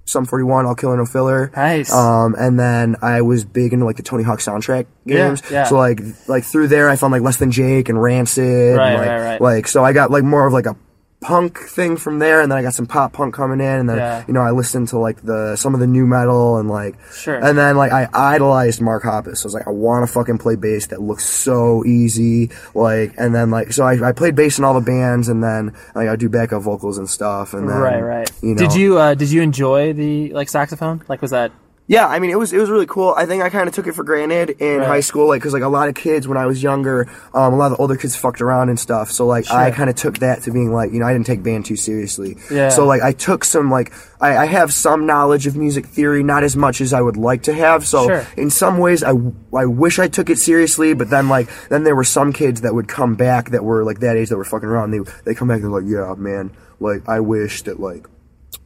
[0.07, 1.51] Sum 41, All Killer No Filler.
[1.55, 1.93] Nice.
[1.93, 5.41] Um, and then I was big into like the Tony Hawk soundtrack Yeah, games.
[5.51, 5.65] yeah.
[5.65, 8.77] So like, like through there, I found like Less Than Jake and Rancid.
[8.77, 9.41] Right, and, like, right, right.
[9.41, 10.75] Like, so I got like more of like a
[11.19, 13.97] punk thing from there, and then I got some pop punk coming in, and then
[13.97, 14.23] Yeah.
[14.27, 17.35] you know I listened to like the some of the nu metal and like Sure.
[17.35, 19.37] and then like I idolized Mark Hoppus.
[19.37, 20.87] So I was like, I want to fucking play bass.
[20.87, 22.51] That looks so easy.
[22.75, 25.73] Like, and then like so I, I played bass in all the bands, and then
[25.95, 28.31] like I do backup vocals and stuff, and then right, right.
[28.41, 31.01] You know, Did you uh, did you enjoy the like saxophone?
[31.07, 31.51] Like, was that
[31.89, 33.13] Yeah, I mean, it was it was really cool.
[33.15, 34.87] I think I kind of took it for granted in Right.
[34.87, 37.55] high school, like because like a lot of kids when I was younger, um, a
[37.55, 39.09] lot of the older kids fucked around and stuff.
[39.09, 41.43] So like I kind of took that to being like, you know, I didn't take
[41.43, 42.35] band too seriously.
[42.51, 42.67] Yeah.
[42.67, 46.43] So like I took some like I, I have some knowledge of music theory, not
[46.43, 47.87] as much as I would like to have.
[47.87, 48.27] So Sure.
[48.35, 49.11] in some ways, I
[49.55, 52.75] I wish I took it seriously, but then like then there were some kids that
[52.75, 54.91] would come back that were like that age that were fucking around.
[54.91, 58.07] They they come back and they're like, yeah, man, like I wish that like.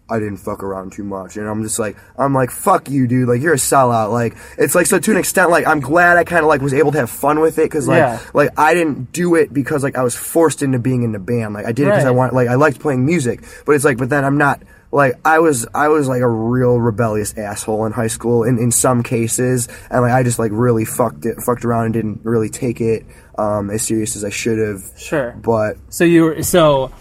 [0.10, 1.38] I didn't fuck around too much.
[1.38, 3.30] And I'm just like, I'm like, fuck you, dude.
[3.30, 4.12] Like, you're a sellout.
[4.12, 6.74] Like, it's like, so to an extent, like, I'm glad I kind of like was
[6.74, 7.72] able to have fun with it.
[7.72, 8.20] Cause like, Yeah.
[8.34, 11.54] like, I didn't do it because like I was forced into being in the band.
[11.54, 12.16] Like, I did it because I Right.
[12.18, 13.42] want, like, I liked playing music.
[13.66, 16.78] But it's like, but then I'm not, like, I was, I was like a real
[16.78, 19.70] rebellious asshole in high school in, in some cases.
[19.90, 23.06] And like, I just like really fucked it, fucked around and didn't really take it,
[23.38, 24.84] um, as serious as I should have.
[24.98, 25.32] sure?
[25.42, 26.92] But, So you were so.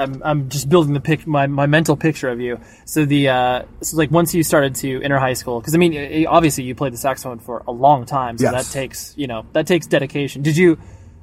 [0.00, 2.58] I'm, I'm just building the pic, my, my mental picture of you.
[2.84, 6.26] So the uh, so like once you started to enter high school, because I mean,
[6.26, 8.66] obviously you played the saxophone for a long time, so Yes.
[8.72, 10.42] that takes you know that takes dedication.
[10.42, 10.78] Did you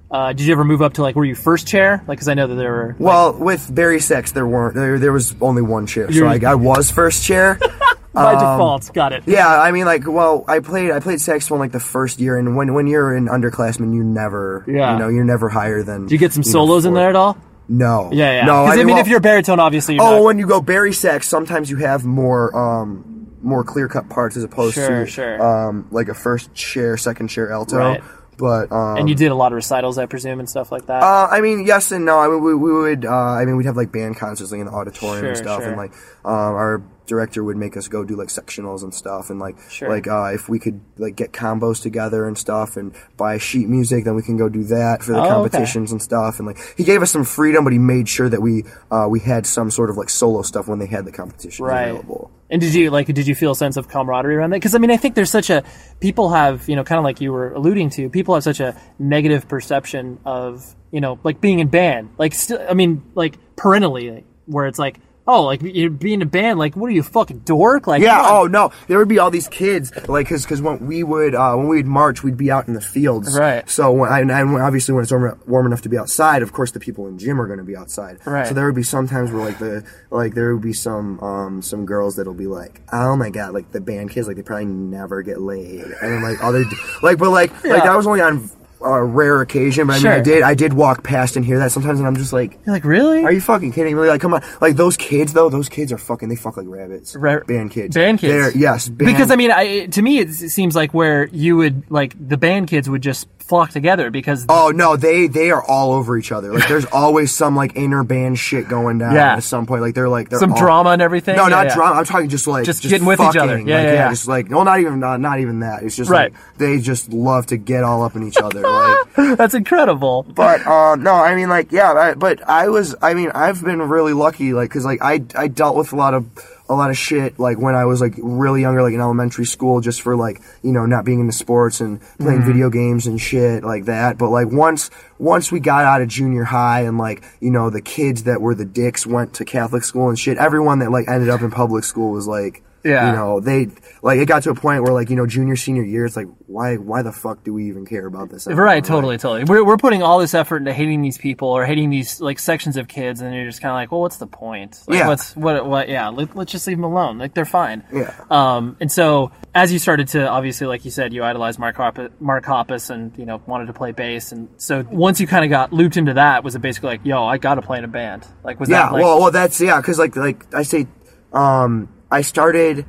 [0.10, 2.02] uh, did you ever move up to like were you first chair?
[2.08, 2.96] Like, because I know that there were.
[2.98, 6.10] well, with bari sax, there weren't, there, there was only one chair.
[6.12, 7.60] So like, I was first chair.
[8.14, 9.24] by um, default, got it.
[9.28, 12.56] Yeah, I mean, like, well, I played, I played saxophone like the first year, and
[12.56, 14.94] when when you're an underclassman, you never, Yeah.
[14.94, 16.04] you know, you're never higher than.
[16.04, 17.38] Did you get some know, solos in there at all?
[17.70, 18.46] No, Yeah, yeah.
[18.46, 18.64] no.
[18.66, 19.96] Because I, mean, well- if you're baritone, obviously.
[19.96, 23.88] You're oh, not- when you go bari sax, sometimes you have more, um, more clear
[23.88, 25.42] cut parts as opposed Sure, to, sure.
[25.70, 27.78] um, like a first chair, second chair alto.
[27.78, 28.02] Right.
[28.38, 31.02] But um, and you did a lot of recitals, I presume, and stuff like that.
[31.02, 32.20] Uh, I mean, yes and no.
[32.20, 33.04] I mean, we, we would.
[33.04, 35.70] Uh, I mean, we'd have like band concerts like in the auditorium and stuff, sure.
[35.70, 35.92] and like
[36.24, 39.90] um, our director would make us go do like sectionals and stuff, and like Sure.
[39.90, 44.06] like uh, if we could like get combos together and stuff, and buy sheet music,
[44.06, 45.30] then we can go do that for the Oh, okay.
[45.30, 46.38] competitions and stuff.
[46.38, 49.20] And like he gave us some freedom, but he made sure that we uh, we
[49.22, 51.88] had some sort of like solo stuff when they had the competition right.
[51.90, 52.30] available.
[52.50, 53.08] And did you like?
[53.08, 54.58] Did you feel a sense of camaraderie around that?
[54.58, 55.64] Because I mean, I think there's such a
[56.00, 58.10] people have you know, kind of like you were alluding to.
[58.10, 62.10] People have such a negative perception of you know, like being in band.
[62.18, 66.26] Like, still, I mean, like parentally, where it's like, oh, like you being in a
[66.26, 66.58] band.
[66.58, 67.86] Like, what are you fucking dork?
[67.88, 68.22] Like, Yeah.
[68.24, 71.54] Oh no, there would be all these kids like because because when we would uh,
[71.56, 73.38] when we'd march, we'd be out in the fields.
[73.38, 73.70] Right.
[73.70, 76.72] So when I, and obviously when it's warm, warm enough to be outside, of course
[76.72, 78.20] the people in gym are going to be outside.
[78.26, 78.48] Right.
[78.48, 81.62] So there would be some times where like the like there would be some um
[81.62, 84.66] some girls that'll be like, oh my god, like the band kids like they probably
[84.66, 86.64] never get laid, and then like other
[87.02, 88.50] like but like like that was only on.
[88.80, 90.44] A rare occasion, but I mean, I did.
[90.44, 93.24] I did walk past and hear that sometimes, and I'm just like, You're like, really?
[93.24, 95.50] "Are you fucking kidding me?" Like, come on, like those kids though.
[95.50, 96.30] Those kids are fucking.
[96.30, 97.16] They fuck like rabbits.
[97.16, 97.96] Ra- band kids.
[97.96, 98.32] Band kids.
[98.34, 101.90] They're, yes, band, because I mean, I, to me, it seems like where you would
[101.90, 105.94] like the band kids would just flock together because Oh no, they they are all
[105.94, 106.54] over each other.
[106.54, 109.36] Like there's always some like inner band shit going down Yeah.
[109.38, 109.82] at some point.
[109.82, 111.36] Like they're like they're some all- drama and everything.
[111.38, 111.76] No, Yeah, not yeah.
[111.76, 111.96] drama.
[112.00, 113.54] I'm talking just like Just getting with each other.
[113.54, 113.68] fucking.
[113.68, 114.10] Yeah, like, yeah, yeah.
[114.10, 115.84] Just like well, not even not, not even that.
[115.84, 116.32] It's just Right.
[116.34, 118.62] like they just love to get all up in each other.
[119.18, 120.24] like, That's incredible.
[120.36, 123.82] but um, no, I mean like yeah, I, but I was I mean I've been
[123.82, 126.26] really lucky like because like I I dealt with a lot of
[126.70, 129.80] a lot of shit like when I was like really younger like in elementary school
[129.80, 132.48] just for like you know not being into sports and playing Mm-hmm.
[132.52, 136.44] video games and shit like that but like once once we got out of junior
[136.44, 140.10] high and like you know the kids that were the dicks went to Catholic school
[140.10, 143.10] and shit everyone that like ended up in public school was like Yeah.
[143.12, 143.68] you know they
[144.02, 146.28] like it got to a point where like you know junior senior year it's like
[146.48, 148.66] why why the fuck do we even care about this anymore?
[148.66, 149.44] Right, Like, totally, totally.
[149.44, 152.78] We're, we're putting all this effort into hating these people or hating these like sections
[152.78, 154.82] of kids, and you're just kind of like, well, what's the point?
[154.88, 155.08] Like, Yeah.
[155.08, 155.66] What's what?
[155.68, 155.90] What?
[155.90, 156.08] Yeah.
[156.10, 157.18] Let, let's just leave them alone.
[157.18, 157.84] Like they're fine.
[157.92, 158.14] Yeah.
[158.32, 158.78] Um.
[158.80, 162.46] And so as you started to obviously, like you said, you idolized Mark Hoppus, Mark
[162.46, 165.74] Hoppus, and you know wanted to play bass, and so once you kind of got
[165.74, 168.26] looped into that, was it basically like, yo, I got to play in a band?
[168.44, 170.88] Like was yeah that like, well well that's yeah because like like i say
[171.34, 172.86] um i started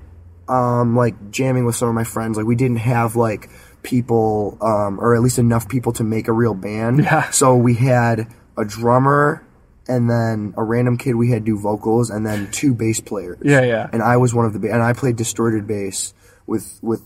[0.49, 3.51] um like jamming with some of my friends like we didn't have like
[3.83, 7.31] people um or at least enough people to make a real band Yeah.
[7.31, 8.27] so we had
[8.57, 9.45] a drummer
[9.87, 13.63] and then a random kid we had do vocals and then two bass players Yeah,
[13.63, 13.89] yeah.
[13.93, 16.13] and i was one of the ba- and i played distorted bass
[16.47, 17.03] with with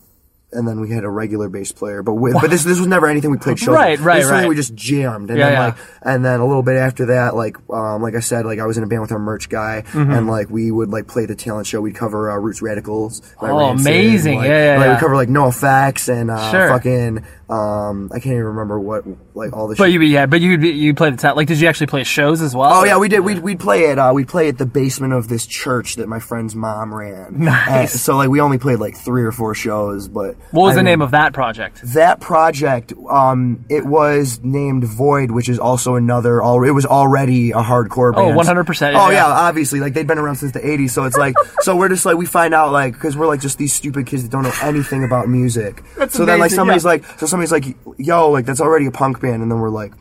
[0.53, 3.07] and then we had a regular bass player, but with, but this this was never
[3.07, 3.69] anything we played shows.
[3.75, 4.49] Right, right, This was something right.
[4.49, 5.65] we just jammed, and Yeah, then yeah.
[5.67, 8.67] like and then a little bit after that, like um, like I said, like I
[8.67, 10.11] was in a band with our merch guy, Mm-hmm.
[10.13, 11.81] and like we would like play the talent show.
[11.81, 13.23] We'd cover uh, Roots Radicals.
[13.41, 14.39] Oh, Rancid, amazing.
[14.39, 14.95] Like, Yeah, yeah, like yeah.
[14.95, 16.69] we cover like NOFX and uh, Sure.
[16.69, 19.75] fucking Um, I can't even remember what like all the.
[19.77, 21.37] But you, yeah, but you you played the town.
[21.37, 22.73] Like, did you actually play shows as well?
[22.73, 23.21] Oh yeah, we did.
[23.21, 26.19] We'd, we'd play at uh, we'd play at the basement of this church that my
[26.19, 27.39] friend's mom ran.
[27.53, 27.93] Nice.
[27.93, 30.75] And so like we only played like three or four shows, but What was I
[30.77, 31.81] the mean, name of that project?
[31.93, 32.93] that project?
[33.11, 36.41] Um, it was named Void, which is also another.
[36.41, 38.39] All it was already a hardcore Oh, band.
[38.67, 39.17] 100%, Oh yeah.
[39.17, 40.91] yeah, obviously, like they'd been around since the '80s.
[40.91, 43.59] So it's like, so we're just like we find out like because we're like just
[43.59, 45.83] these stupid kids that don't know anything about music.
[45.99, 46.91] That's so then like somebody's yeah.
[46.91, 49.93] like, so somebody's like, yo, like that's already a punk band, and then we're like.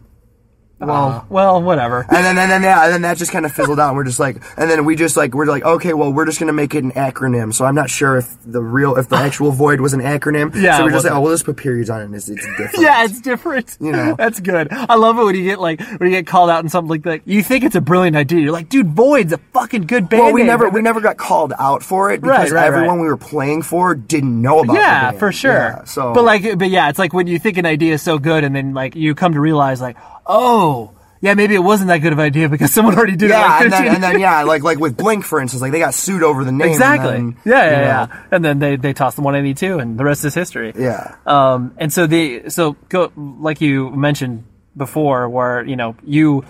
[0.82, 2.06] Well, uh, well, whatever.
[2.10, 3.90] And then, and then, yeah, and then that just kind of fizzled out.
[3.90, 6.40] And we're just like, and then we just like, we're like, okay, well, we're just
[6.40, 7.54] gonna make it an acronym.
[7.54, 10.54] So I'm not sure if the real, if the actual void was an acronym.
[10.56, 12.06] Yeah, So we're just like, oh, we'll just put periods on it.
[12.06, 12.72] And it's, it's different.
[12.82, 13.78] Yeah, it's different.
[13.80, 14.16] You know.
[14.18, 14.68] that's good.
[14.72, 17.04] I love it when you get like when you get called out in something like
[17.04, 17.22] that.
[17.26, 18.40] You think it's a brilliant idea.
[18.40, 20.24] You're like, dude, Void's a fucking good band.
[20.24, 23.04] Well, we never, we never got called out for it because Right, right, everyone right.
[23.04, 24.76] we were playing for didn't know about.
[24.76, 25.52] Yeah, for sure.
[25.54, 28.18] Yeah, so, but like, but yeah, it's like when you think an idea is so
[28.18, 29.98] good, and then like you come to realize like,
[30.32, 33.34] oh, yeah, maybe it wasn't that good of an idea because someone already did it.
[33.34, 35.80] yeah, like and then, and then yeah, like like with Blink, for instance, like they
[35.80, 36.62] got sued over the name.
[36.62, 37.12] and Exactly.
[37.12, 38.24] then, yeah, yeah, know, yeah.
[38.32, 40.74] And then they they tossed the 182, and the rest is history.
[40.76, 41.16] Yeah.
[41.28, 46.44] Um, and so the so go like you mentioned before, where you know you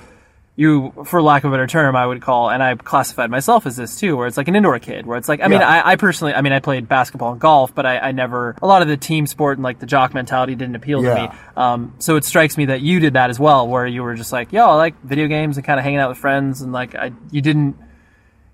[0.56, 3.78] you for lack of a better term, I would call, and I classified myself as
[3.78, 5.70] this too, where it's like an indoor kid, where it's like I mean, Yeah.
[5.70, 8.68] I, I personally, I mean, I played basketball and golf, but I, I never a
[8.68, 11.30] lot of the team sport and like the jock mentality didn't appeal to me.
[11.56, 14.32] Um, so it strikes me that you did that as well, where you were just
[14.32, 16.96] like, yo, I like video games and kind of hanging out with friends, and like
[16.96, 17.78] I you didn't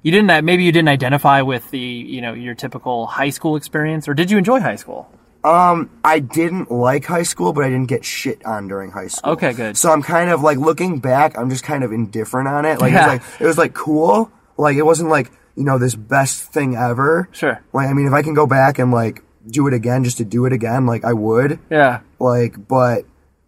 [0.04, 4.08] you didn't maybe you didn't identify with the you know your typical high school experience
[4.08, 5.12] or did you enjoy high school
[5.44, 9.34] Um, I didn't like high school, but I didn't get shit on during high school.
[9.34, 9.78] Okay, good.
[9.78, 12.80] So I'm kind of like looking back, I'm just kind of indifferent on it.
[12.82, 13.00] Like Yeah.
[13.00, 14.32] it was like it was like cool.
[14.58, 17.30] Like it wasn't like you know this best thing ever.
[17.32, 17.62] Sure.
[17.74, 20.26] Like I mean, if I can go back and like do it again, just to
[20.26, 21.60] do it again, like I would.
[21.70, 23.06] yeah Like, but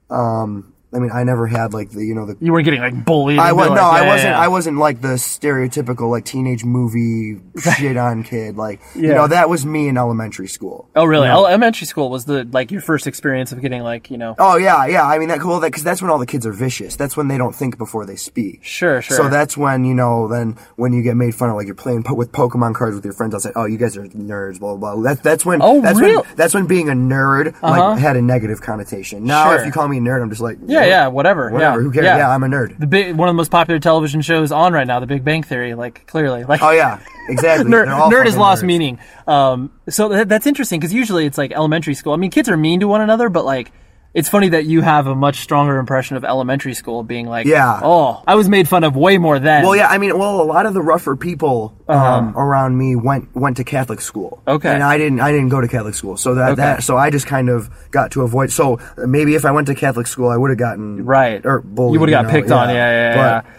[0.09, 2.35] um, I mean, I never had like the you know the.
[2.39, 4.29] you weren't getting like bullied I was be no, like, I wasn't.
[4.31, 7.39] yeah, I wasn't like the stereotypical like teenage movie
[7.77, 8.57] shit on kid.
[8.57, 10.89] Like you know, that was me in elementary school.
[10.95, 11.45] oh really You know?
[11.45, 14.85] elementary school was the like your first experience of getting like you know Oh yeah,
[14.87, 15.05] yeah.
[15.05, 16.95] I mean that cool that because that's when all the kids are vicious.
[16.95, 18.63] That's when they don't think before they speak.
[18.63, 19.17] Sure, sure.
[19.17, 22.03] So that's when you know then when you get made fun of like you're playing
[22.03, 23.33] po- with Pokemon cards with your friends.
[23.33, 24.59] I'll say, oh, you guys are nerds.
[24.59, 24.95] Blah blah.
[24.95, 25.03] blah.
[25.03, 25.61] That's that's when.
[25.61, 26.21] Oh, that's real?
[26.23, 27.69] when that's when being a nerd Uh-huh.
[27.91, 29.25] like had a negative connotation.
[29.25, 29.59] Now Sure.
[29.59, 31.79] if you call me a nerd, I'm just like yeah yeah yeah, whatever whatever.
[31.79, 32.03] yeah, Who cares?
[32.05, 32.17] yeah.
[32.17, 32.29] Yeah.
[32.29, 32.77] I'm a nerd.
[32.79, 35.43] the big one of the most popular television shows on right now the Big Bang
[35.43, 37.69] Theory like clearly like Oh yeah, exactly.
[37.71, 38.67] nerd, nerd has lost nerds.
[38.67, 38.99] meaning.
[39.27, 42.13] Um, so that, that's interesting because usually it's like elementary school.
[42.13, 43.71] I mean, kids are mean to one another, but like,
[44.13, 47.79] it's funny that you have a much stronger impression of elementary school being like, Yeah.
[47.83, 49.63] oh, I was made fun of way more then.
[49.63, 53.35] Well, yeah, I mean, well, a lot of the rougher people um, around me went
[53.35, 54.41] went to Catholic school.
[54.47, 54.55] Uh-huh.
[54.55, 54.73] Okay.
[54.73, 55.19] and I didn't.
[55.19, 56.55] I didn't go to Catholic school, so that Okay.
[56.61, 58.51] that so I just kind of got to avoid.
[58.51, 61.45] So maybe if I went to Catholic school, I would have gotten right.
[61.45, 61.93] or bullied.
[61.93, 62.69] you would have got know, picked on.
[62.69, 63.41] Yeah, yeah, yeah.
[63.41, 63.51] But-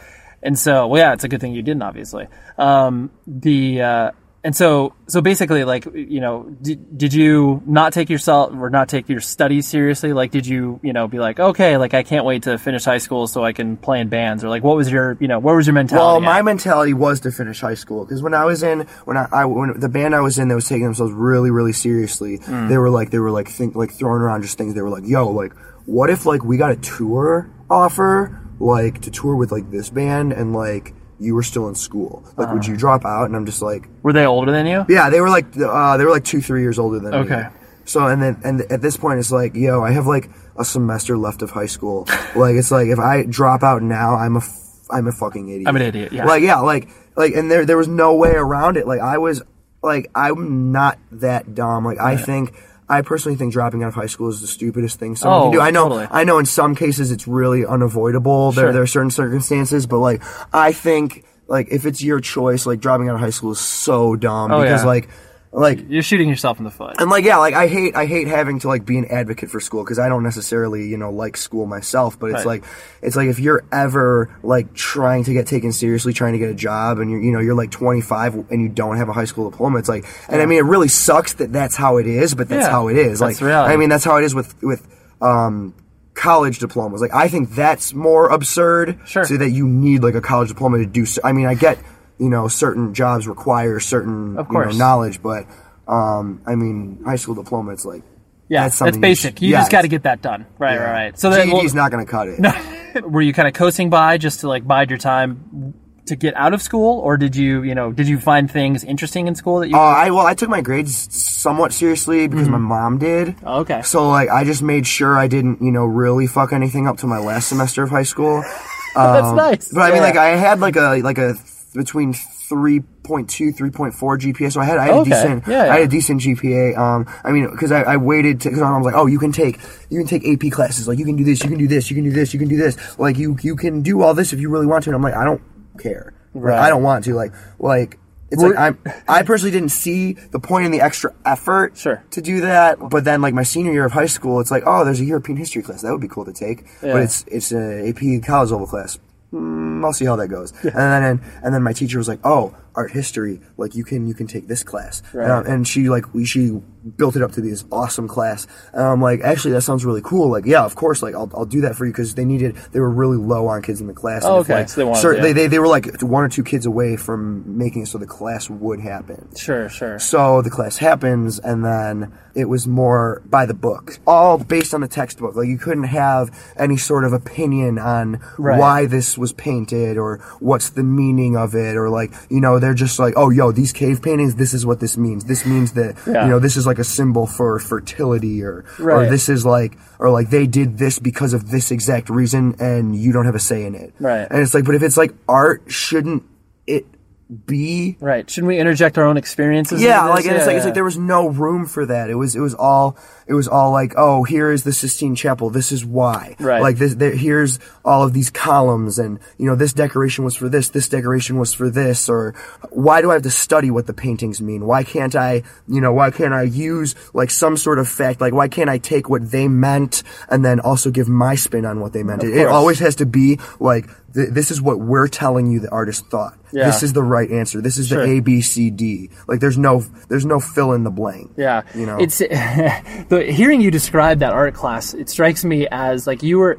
[0.43, 2.27] And so, well, yeah, it's a good thing you didn't, obviously.
[2.57, 4.11] Um, the uh,
[4.43, 8.89] and so, so basically, like, you know, did, did you not take yourself or not
[8.89, 10.13] take your studies seriously?
[10.15, 12.99] Like, did you, you know, be like, okay, like, I can't wait to finish high
[12.99, 15.55] school so I can play in bands, or like, what was your, you know, what
[15.57, 16.05] was your mentality?
[16.05, 16.45] Well, my at?
[16.47, 19.79] mentality was to finish high school because when I was in when I, I when
[19.79, 22.69] the band I was in that was taking themselves really really seriously, Mm.
[22.71, 24.75] they were like they were like think like throwing around just things.
[24.75, 25.53] They were like, "Yo, like,
[25.85, 30.33] what if like we got a tour offer like to tour with like this band
[30.33, 32.25] and like you were still in school?
[32.37, 32.73] Like, would Uh.
[32.73, 34.85] you drop out?" And I'm just like, were they older than you?
[34.89, 37.19] "Yeah." They were like uh, they were like two three years older than me.
[37.19, 37.47] Okay.
[37.85, 41.17] So and then and at this point it's like, yo, I have like a semester
[41.19, 42.07] left of high school.
[42.35, 44.57] like it's like if I drop out now, I'm a f-
[44.91, 45.69] I'm a fucking idiot.
[45.69, 46.25] I'm an idiot, yeah.
[46.25, 48.87] Like yeah, like like and there there was no way around it.
[48.87, 49.43] Like I was
[49.83, 51.85] like I'm not that dumb.
[51.85, 52.55] Like I think
[52.91, 55.53] I personally think dropping out of high school is the stupidest thing someone Oh, can
[55.53, 55.61] do.
[55.61, 56.09] I know totally.
[56.11, 58.53] I know in some cases it's really unavoidable.
[58.53, 60.23] There there are certain circumstances, but like
[60.53, 64.17] I think like if it's your choice, like dropping out of high school is so
[64.17, 64.87] dumb Oh, because yeah.
[64.87, 65.09] like
[65.53, 66.95] like You're shooting yourself in the foot.
[67.01, 69.59] and like yeah, like I hate I hate having to like be an advocate for
[69.59, 72.19] school because I don't necessarily you know like school myself.
[72.19, 72.63] But it's Right.
[72.63, 72.65] like
[73.03, 76.55] it's like if you're ever like trying to get taken seriously, trying to get a
[76.55, 79.51] job, and you're you know you're like 25 and you don't have a high school
[79.51, 79.79] diploma.
[79.79, 82.67] It's like and I mean it really sucks that that's how it is, but that's
[82.67, 83.21] Yeah, how it is.
[83.21, 83.75] like reality.
[83.75, 84.87] I mean that's how it is with with
[85.21, 85.75] um
[86.15, 87.01] college diplomas.
[87.01, 89.01] Like I think that's more absurd.
[89.05, 89.25] Sure.
[89.25, 91.07] So that you need like a college diploma to do.
[91.07, 91.79] So, I mean I get
[92.21, 95.47] you know certain jobs require certain Of you know, knowledge, but
[95.89, 98.03] um, I mean, high school diploma, it's like,
[98.49, 99.37] yeah, that's that's, something you basic.
[99.39, 100.47] should- You, yeah, just got to get that done.
[100.59, 100.81] Right, yeah.
[100.83, 101.19] right, right.
[101.19, 103.05] So then, GED's well, not going to cut it.
[103.11, 105.75] were you kind of coasting by just to like bide your time
[106.07, 109.29] to get out of school, or did you, you know, did you find things interesting
[109.29, 109.77] in school that you?
[109.77, 113.37] Uh, I well, I took my grades somewhat seriously because my mom did.
[113.45, 113.83] Oh, okay.
[113.83, 117.07] So like, I just made sure I didn't, you know, really fuck anything up to
[117.07, 118.43] my last semester of high school.
[118.95, 119.69] That's Um, nice.
[119.73, 121.35] But I mean, like, I had like a like a
[121.75, 125.11] between 3.2 3.4 GPA, so I had I had Okay.
[125.11, 126.77] a decent Yeah, I had a decent GPA.
[126.77, 129.59] Um, I mean, because I, I waited because mom was like, oh, you can take
[129.89, 131.95] you can take AP classes, like you can do this, you can do this, you
[131.97, 134.41] can do this, you can do this, like you you can do all this if
[134.41, 134.91] you really want to.
[134.91, 135.43] And I'm like, I don't
[135.79, 136.59] care, Like, Right.
[136.59, 137.99] I don't want to, like like.
[138.33, 138.79] It's like I'm.
[139.09, 142.01] I personally didn't see the point in the extra effort Sure.
[142.13, 142.79] to do that.
[142.79, 145.37] But then, like my senior year of high school, it's like, oh, there's a European
[145.37, 146.63] history class that would be cool to take.
[146.81, 146.93] Yeah.
[146.93, 149.01] But it's it's an AP college level class.
[149.33, 150.53] Mm, I'll see how that goes.
[150.65, 154.15] And then and then my teacher was like, oh, art history, like you can you
[154.15, 155.03] can take this class.
[155.13, 155.31] Right.
[155.31, 156.61] Um, and she like we she
[156.97, 158.47] built it up to be this awesome class.
[158.73, 160.31] And I'm like, actually, that sounds really cool.
[160.31, 162.81] Like, yeah, of course, like I'll, I'll do that for you because they needed they
[162.81, 164.23] were really low on kids in the class.
[164.25, 164.55] Oh, And if, okay.
[164.61, 165.23] like, So they wanted- cer- yeah.
[165.23, 168.07] they, they they were like one or two kids away from making it so the
[168.07, 169.29] class would happen.
[169.37, 169.99] Sure, sure.
[169.99, 174.81] So the class happens, and then it was more by the book, all based on
[174.81, 175.35] the textbook.
[175.37, 178.59] Like you couldn't have any sort of opinion on Right.
[178.59, 182.75] why this was painted or what's the meaning of it, or like you know they're
[182.75, 185.25] just like, oh, yo, these cave paintings, this is what this means.
[185.25, 186.25] This means that Yeah.
[186.25, 190.11] you know this is like a symbol for fertility, or or this is like or
[190.11, 193.65] like they did this because of this exact reason, and you don't have a say
[193.65, 193.95] in it.
[193.99, 194.27] Right.
[194.31, 196.23] And it's like, but if it's like art, shouldn't
[196.67, 196.87] it
[197.31, 198.29] be Right.
[198.29, 199.83] Shouldn't we interject our own experiences?
[199.83, 202.11] yeah, like and it's like it's like there was no room for that.
[202.11, 205.51] It was it was all it was all like oh here is the Sistine Chapel.
[205.51, 206.37] This is why.
[206.41, 206.61] Right.
[206.61, 210.49] Like this there, here's all of these columns and you know this decoration was for
[210.49, 210.69] this.
[210.71, 212.09] This decoration was for this.
[212.09, 212.35] Or
[212.71, 214.67] why do I have to study what the paintings mean?
[214.67, 218.21] Why can't I you know why can't I use like some sort of fact?
[218.21, 221.81] Like why can't I take what they meant and then also give my spin on
[221.81, 222.25] what they meant?
[222.25, 225.71] It, it always has to be like th- this is what we're telling you the
[225.71, 226.39] artist thought.
[226.53, 226.67] Yeah.
[226.67, 227.61] This is the right answer.
[227.61, 228.05] This is Sure.
[228.07, 229.11] the A B C D.
[229.29, 231.33] Like there's no there's no fill in the blank.
[231.37, 231.99] Yeah, You know.
[231.99, 234.95] it's the hearing you describe that art class.
[234.95, 236.59] It strikes me as like you were,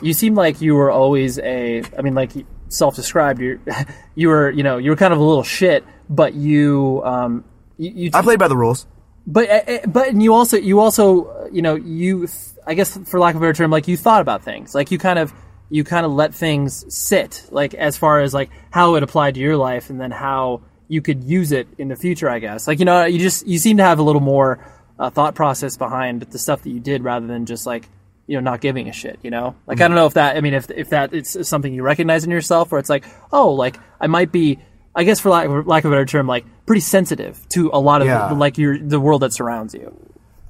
[0.00, 1.82] you seem like you were always a.
[1.98, 2.30] I mean, like
[2.68, 3.40] self-described.
[3.40, 3.60] You,
[4.14, 7.44] you were, you know, you were kind of a little shit, but you, um,
[7.78, 8.86] you, you I played by the rules.
[9.26, 13.18] but uh, but and you also you also you know you th- I guess for
[13.20, 15.32] lack of a better term like you thought about things like you kind of
[15.72, 19.40] you kind of let things sit like as far as like how it applied to
[19.40, 22.68] your life and then how you could use it in the future I guess.
[22.68, 24.58] Like you know you just you seem to have a little more
[24.98, 27.88] uh, thought process behind the stuff that you did rather than just like
[28.26, 29.54] you know not giving a shit you know?
[29.66, 32.22] Like I don't know if that I mean if if that it's something you recognize
[32.24, 34.58] in yourself or it's like oh like I might be
[34.94, 37.80] I guess for lack of, lack of a better term like pretty sensitive to a
[37.80, 38.28] lot of Yeah.
[38.28, 39.96] the, like your the world that surrounds you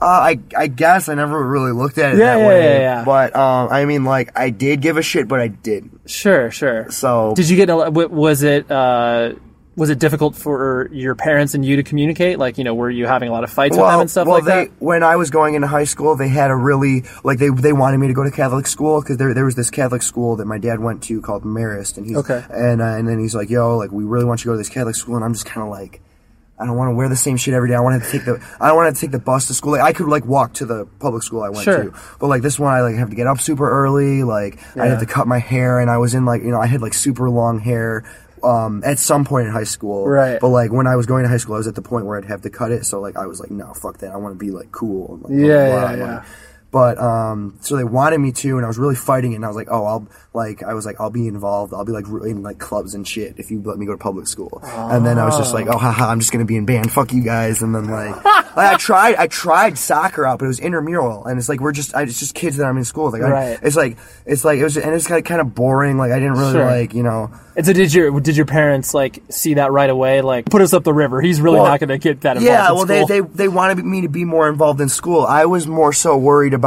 [0.03, 2.65] Uh, I I guess I never really looked at it Yeah, that yeah, way.
[2.65, 3.05] yeah, yeah.
[3.05, 6.01] But um, I mean, like I did give a shit, but I didn't.
[6.11, 6.91] Sure, sure.
[6.91, 7.71] So Did you get?
[7.71, 8.71] a- Was it?
[8.71, 9.35] Uh,
[9.75, 12.39] was it difficult for your parents and you to communicate?
[12.39, 14.37] Like, you know, were you having a lot of fights with them and stuff well,
[14.37, 14.83] like they, that?
[14.83, 17.97] when I was going into high school, they had a really like they they wanted
[17.97, 20.59] me to go to Catholic school because there there was this Catholic school that my
[20.59, 22.45] dad went to called Marist, and he's Okay.
[22.51, 24.59] and uh, and then he's like, yo, like we really want you to go to
[24.59, 26.03] this Catholic school, and I'm just kind of like.
[26.63, 27.75] I don't want to wear the same shit every day.
[27.75, 29.73] I want to take the I don't want to take the bus to school.
[29.73, 31.85] Like I could like walk to the public school I went Sure.
[31.91, 34.23] to, but like this one I like have to get up super early.
[34.23, 34.91] Like I Yeah.
[34.93, 36.95] have to cut my hair, and I was in like you know I had like
[36.95, 38.05] super long hair.
[38.45, 40.41] Um, at some point in high school, Right.
[40.41, 42.19] But like when I was going to high school, I was at the point where
[42.19, 42.85] I'd have to cut it.
[42.85, 44.11] So like I was like, no, fuck that.
[44.13, 45.15] I want to be like cool.
[45.15, 46.07] And, like, blah, Yeah, blah, yeah, blah.
[46.07, 46.25] yeah.
[46.73, 49.37] But um, so they wanted me to, and I was really fighting it.
[49.37, 51.75] And I was like, oh, I'll like I was like, I'll be involved.
[51.75, 54.27] I'll be like in like clubs and shit if you let me go to public
[54.27, 54.59] school.
[54.65, 56.91] And then I was just like, oh, haha, I'm just gonna be in band.
[56.91, 57.61] Fuck you guys.
[57.61, 61.39] And then like, like, I tried, I tried soccer out, but it was intramural, and
[61.39, 63.11] it's like we're just, I, it's just kids that I'm in school.
[63.13, 63.59] Like, I- Right.
[63.63, 65.99] it's like, it's like it was, and it's kind of, kind of boring.
[65.99, 66.65] Like I didn't really Sure.
[66.65, 67.31] like, you know.
[67.55, 70.23] And so did your did your parents like see that right away?
[70.23, 71.21] Like, put us up the river.
[71.21, 72.47] He's really Well, not to get that involved.
[72.47, 75.27] Yeah, well, they, they they wanted me to be more involved in school.
[75.27, 76.62] I was more so worried about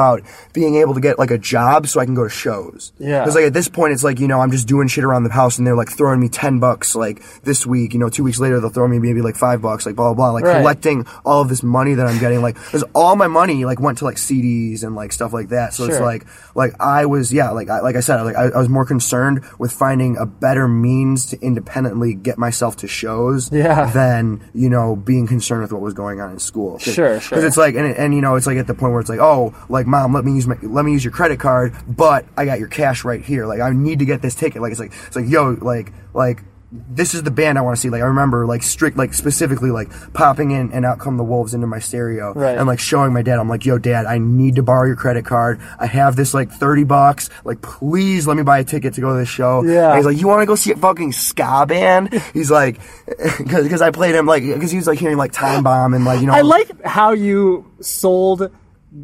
[0.53, 2.91] being able to get like a job so I can go to shows.
[2.99, 3.21] Yeah.
[3.21, 5.31] because like at this point, it's like you know I'm just doing shit around the
[5.31, 7.93] house, and they're like throwing me ten bucks like this week.
[7.93, 10.15] You know, two weeks later they'll throw me maybe like five bucks, like blah blah
[10.15, 10.31] blah.
[10.31, 10.57] Like Right.
[10.59, 13.97] collecting all of this money that I'm getting, like because all my money like went
[13.99, 15.73] to like CDs and like stuff like that.
[15.73, 16.25] So it's like
[16.55, 19.43] like I was yeah like I, like I said like I, I was more concerned
[19.59, 23.85] with finding a better means to independently get myself to shows Yeah.
[23.91, 26.73] than you know being concerned with what was going on in school.
[26.73, 27.29] Cause, Sure, sure.
[27.37, 29.19] Because it's like and, and you know it's like at the point where it's like
[29.19, 32.45] oh like mom let me use my let me use your credit card but I
[32.45, 34.93] got your cash right here like I need to get this ticket like it's like
[35.07, 36.43] it's like yo like like
[36.77, 37.89] this is the band I want to see.
[37.89, 41.53] Like I remember like strict like specifically like popping in and out come the wolves
[41.53, 42.57] into my stereo Right.
[42.57, 43.39] and like showing my dad.
[43.39, 45.61] I'm like, yo, dad, I need to borrow your credit card.
[45.79, 47.29] I have this like thirty bucks.
[47.45, 49.63] Like, please let me buy a ticket to go to the show.
[49.63, 49.89] Yeah.
[49.89, 52.11] And he's like, you want to go see a fucking ska band?
[52.33, 52.81] He's like,
[53.38, 56.19] because I played him like because he was like hearing like Time Bomb and like
[56.19, 58.51] you know I like how you sold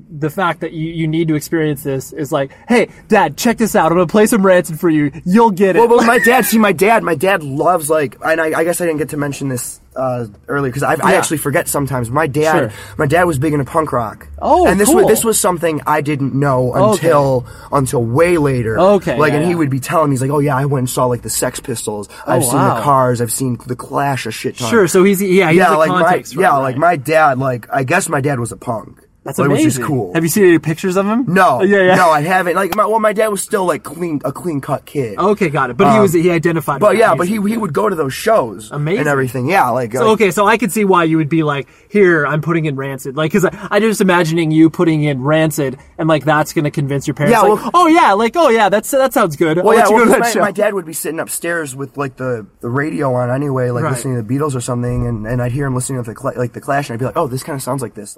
[0.10, 3.76] the fact that you, you need to experience this is like, hey, dad, check this
[3.76, 3.92] out.
[3.92, 5.12] I'm gonna play some Rancid for you.
[5.26, 5.80] You'll get it.
[5.80, 8.80] Well, but my dad, see, my dad, my dad loves like, and I, I guess
[8.80, 12.10] I didn't get to mention this uh, earlier because I, I actually forget sometimes.
[12.10, 12.96] My dad, Sure.
[12.98, 14.30] my dad was big into punk rock.
[14.42, 14.98] Oh, and this cool.
[15.00, 17.08] was this was something I didn't know Okay.
[17.08, 18.80] until until way later.
[18.80, 20.80] Okay, like, yeah, and he would be telling me, he's like, oh yeah, I went
[20.84, 22.08] and saw like the Sex Pistols.
[22.26, 22.76] I've seen Oh, wow.
[22.76, 23.20] the Cars.
[23.20, 24.70] I've seen the Clash a shit ton.
[24.70, 26.60] Sure, so he's- yeah, he has yeah, like my context for it, yeah, right.
[26.60, 29.01] like my dad, like I guess my dad was a punk.
[29.24, 29.66] That's like, amazing.
[29.68, 30.14] Which is cool.
[30.16, 31.26] Have you seen any pictures of him?
[31.28, 31.96] no, Yeah, yeah.
[31.96, 32.56] no, I haven't.
[32.56, 35.20] Like, my, well, my dad was still like clean, a clean cut kid.
[35.20, 35.78] Okay, got it.
[35.78, 36.80] But he Um, was he identified.
[36.82, 39.02] But yeah, that but he he would go to those shows Amazing.
[39.02, 39.48] and everything.
[39.48, 42.26] Yeah, like So uh, okay, so I could see why you would be like, here,
[42.26, 46.10] I'm putting in Rancid, like, because I, I'm just imagining you putting in Rancid, and
[46.10, 47.34] like that's going to convince your parents.
[47.34, 49.60] Yeah, like, well- oh yeah, like oh yeah, that's that sounds good.
[49.60, 51.76] I'll Well, yeah, well, go to 'cause that my, my dad would be sitting upstairs
[51.76, 53.92] with like the, the radio on anyway, like Right.
[53.92, 56.54] listening to the Beatles or something, and, and I'd hear him listening to the like
[56.54, 58.18] the Clash, and I'd be like, oh, this kind of sounds like this.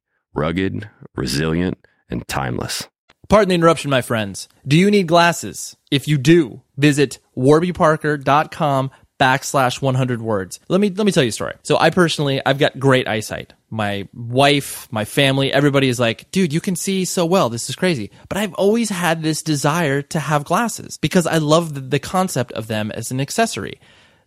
[0.33, 1.77] rugged, resilient,
[2.09, 2.87] and timeless.
[3.29, 4.49] Pardon the interruption, my friends.
[4.67, 5.77] Do you need glasses?
[5.89, 10.59] If you do, visit warbyparker.com backslash 100 words.
[10.67, 11.53] Let me, let me tell you a story.
[11.63, 13.53] So I personally, I've got great eyesight.
[13.69, 17.49] My wife, my family, everybody is like, dude, you can see so well.
[17.49, 18.11] This is crazy.
[18.27, 22.51] But I've always had this desire to have glasses because I love the, the concept
[22.53, 23.79] of them as an accessory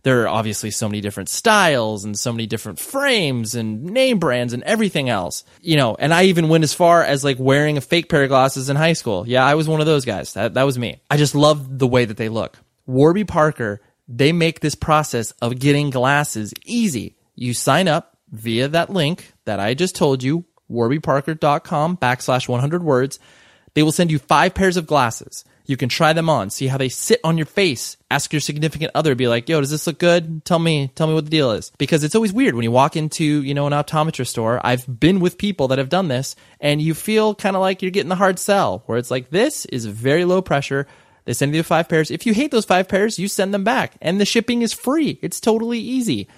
[0.05, 4.52] there are obviously so many different styles and so many different frames and name brands
[4.52, 5.44] and everything else.
[5.61, 8.28] You know, and I even went as far as like wearing a fake pair of
[8.28, 9.26] glasses in high school.
[9.26, 10.34] Yeah, I was one of those guys.
[10.34, 11.00] That that was me.
[11.11, 12.59] I just love the way that they look.
[12.86, 17.16] Warby Parker, they make this process of getting glasses easy.
[17.34, 23.18] You sign up via that link that I just told you, warbyparker.com backslash 100 words.
[23.72, 25.44] They will send you five pairs of glasses.
[25.67, 27.97] You can try them on, see how they sit on your face.
[28.11, 30.45] Ask your significant other, be like, "Yo, does this look good?
[30.45, 32.97] Tell me, tell me what the deal is." Because it's always weird when you walk
[32.97, 34.61] into, you know, an optometrist store.
[34.62, 37.91] I've been with people that have done this, and you feel kind of like you're
[37.91, 40.87] getting the hard sell, where it's like, "This is very low pressure."
[41.25, 42.11] They send you five pairs.
[42.11, 45.19] If you hate those five pairs, you send them back, and the shipping is free.
[45.23, 46.29] It's totally easy.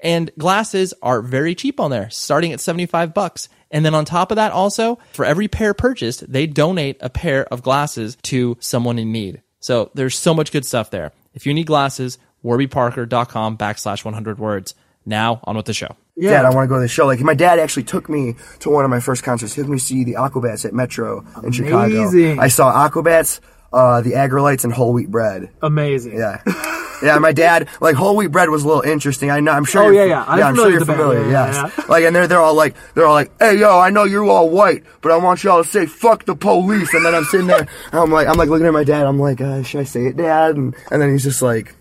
[0.00, 3.48] And glasses are very cheap on there, starting at 75 bucks.
[3.70, 7.46] And then on top of that, also, for every pair purchased, they donate a pair
[7.46, 9.42] of glasses to someone in need.
[9.60, 11.12] So there's so much good stuff there.
[11.34, 14.74] If you need glasses, warbyparker.com backslash 100 words.
[15.08, 15.96] Now on with the show.
[16.16, 17.06] Yeah, Dad, I want to go to the show.
[17.06, 19.54] Like my dad actually took me to one of my first concerts.
[19.54, 22.40] He took me to see the Aquabats at Metro in Chicago.
[22.40, 23.38] I saw Aquabats,
[23.76, 25.50] uh, the Aggrolites, and Whole Wheat Bread.
[25.62, 26.16] Amazing.
[26.16, 26.42] Yeah.
[27.02, 29.30] Yeah, my dad like whole wheat bread was a little interesting.
[29.30, 29.52] I know.
[29.52, 29.82] I'm sure.
[29.82, 30.24] Oh, yeah, yeah.
[30.26, 30.98] I'm I'm sure familiar you're band.
[30.98, 31.30] familiar.
[31.30, 31.84] Yeah, yeah.
[31.90, 34.48] Like, and they're they're all like they're all like, "Hey, yo, I know you're all
[34.48, 37.60] white, but I want y'all to say fuck the police." And then I'm sitting there,
[37.60, 39.04] and I'm like, I'm like looking at my dad.
[39.04, 41.74] I'm like, uh, "Should I say it, Dad?" And and then he's just like,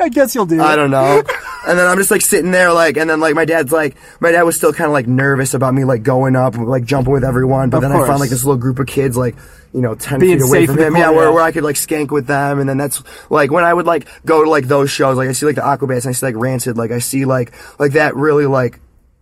[0.00, 0.60] I guess you'll do.
[0.60, 1.22] I don't know.
[1.66, 4.30] and then I'm just like sitting there, like, and then like my dad's like, my
[4.32, 7.12] dad was still kind of like nervous about me like going up, and, like jumping
[7.12, 7.70] with everyone.
[7.70, 9.34] But Of then I found like this little group of kids, like,
[9.74, 10.96] you know, ten Being feet away safe from in the him.
[10.96, 11.34] Yeah, where, yeah.
[11.34, 12.60] where I could like skank with them.
[12.60, 15.32] And then that's like when I would like go to like those shows, like I
[15.32, 18.14] see like the Aquabats, and I see like Rancid, like I see like like that
[18.14, 18.78] really like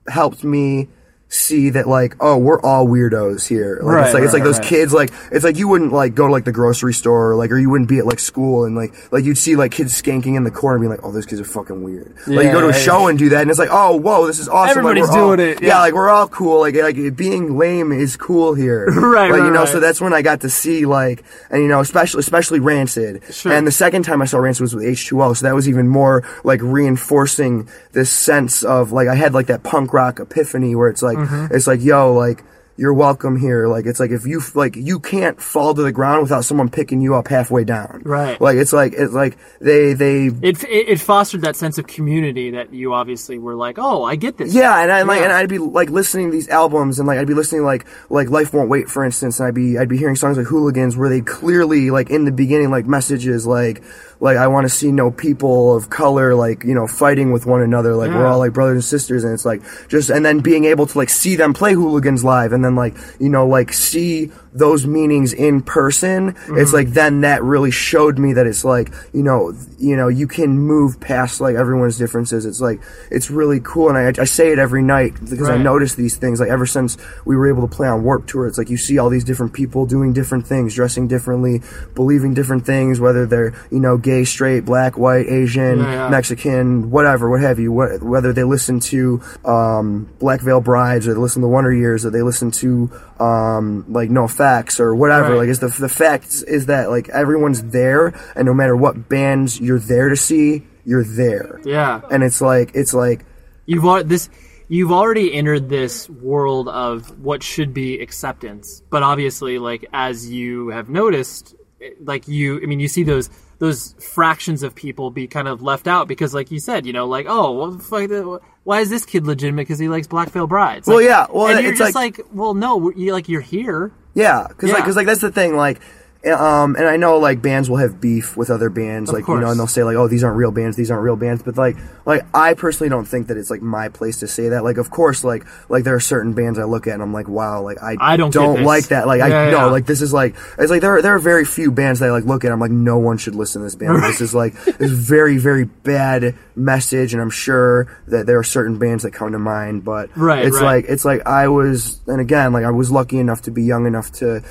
[0.07, 0.89] helped me
[1.33, 4.59] see that like oh we're all weirdos here like Right, it's like it's like those
[4.59, 4.67] right.
[4.69, 7.51] kids like it's like you wouldn't like go to like the grocery store or like
[7.51, 10.37] or you wouldn't be at like school and like like you'd see like kids skanking
[10.37, 12.53] in the corner and be like oh those kids are fucking weird yeah, like you
[12.53, 14.85] go to a show and do that and it's like oh whoa this is awesome
[14.85, 15.69] Like, Everybody's all- doing it, yeah.
[15.69, 15.79] yeah.
[15.81, 19.61] like we're all cool like like being lame is cool here Right, like you know
[19.61, 19.69] right.
[19.69, 23.53] so that's when I got to see like and you know especially especially Rancid Sure.
[23.53, 26.25] and the second time I saw Rancid was with H2O so that was even more
[26.45, 31.03] like reinforcing this sense of like I had like that punk rock epiphany where it's
[31.03, 31.55] like Mm-hmm.
[31.55, 32.45] it's like yo like
[32.83, 36.21] you're welcome here like it's like if you like you can't fall to the ground
[36.23, 38.41] without someone picking you up halfway down Right.
[38.41, 42.51] like it's like it's like they they It, it it fostered that sense of community
[42.51, 44.53] that you obviously were like, oh, I get this.
[44.53, 47.27] Yeah, and I like, and I'd be like listening to these albums, and like I'd
[47.29, 50.17] be listening like like Life Won't Wait, for instance, and I'd be I'd be hearing
[50.17, 53.83] songs like Hooligans where they clearly like in the beginning like messages like
[54.21, 57.63] like I want to see no people of color like you know fighting with one
[57.63, 60.65] another like we're all like brothers and sisters, and it's like just and then being
[60.65, 64.31] able to like see them play Hooligans live, and then like you know like see
[64.55, 69.23] those meanings in person it's like then that really showed me that it's like you
[69.23, 72.45] know you know you can move past like everyone's differences.
[72.45, 72.81] It's like
[73.11, 76.39] it's really cool and i, I say it every night because i notice these things.
[76.41, 78.99] Like ever since we were able to play on Warped Tour it's like you see
[78.99, 81.63] all these different people doing different things dressing differently
[81.95, 86.09] believing different things whether they're you know gay straight black white asian Yeah, yeah.
[86.11, 87.73] mexican whatever what have you.
[87.73, 92.05] What, whether they listen to um, black veil brides or they listen to wonder years
[92.05, 92.91] or they listen to
[93.23, 95.39] um, like NOFX or whatever Right.
[95.41, 98.05] like it's the, the fact is that like everyone's there
[98.37, 102.01] and no matter what bands you're there to see you're there Yeah.
[102.11, 103.25] and it's like it's like
[103.67, 104.29] You've al- this
[104.69, 110.69] you've already entered this world of what should be acceptance, but obviously, like as you
[110.71, 111.55] have noticed,
[112.01, 113.29] like you, I mean, you see those
[113.63, 117.07] those fractions of people be kind of left out because, like you said, you know,
[117.07, 120.89] like oh, well, fuck why is this kid legitimate because he likes Black Veil Brides?
[120.89, 123.93] Well, yeah, well, and you're it's just like- like, well, no, you like you're here.
[124.15, 124.85] Yeah, because like, Yeah.
[124.85, 125.55] 'cause, like that's the thing.
[125.55, 125.81] Like,
[126.25, 129.41] um, and I know like bands will have beef with other bands, Of like you
[129.41, 130.77] know, and they'll say like, "Oh, these aren't real bands.
[130.77, 133.89] These aren't real bands." But like, like I personally don't think that it's like my
[133.89, 134.63] place to say that.
[134.63, 137.27] Like, of course, like like there are certain bands I look at and I'm like,
[137.27, 138.65] "Wow, like I, I don't this.
[138.65, 139.51] like that." Like Yeah, I yeah.
[139.51, 142.07] know, like this is like it's like there are, there are very few bands that
[142.09, 142.53] I like look at.
[142.53, 144.03] I'm like, no one should listen to this band.
[144.05, 148.79] This is like this very very bad message, and I'm sure that there are certain
[148.79, 150.77] bands that come to mind, but Right, it's right.
[150.77, 153.87] like it's like I was, and again, like I was lucky enough to be young
[153.87, 154.43] enough to,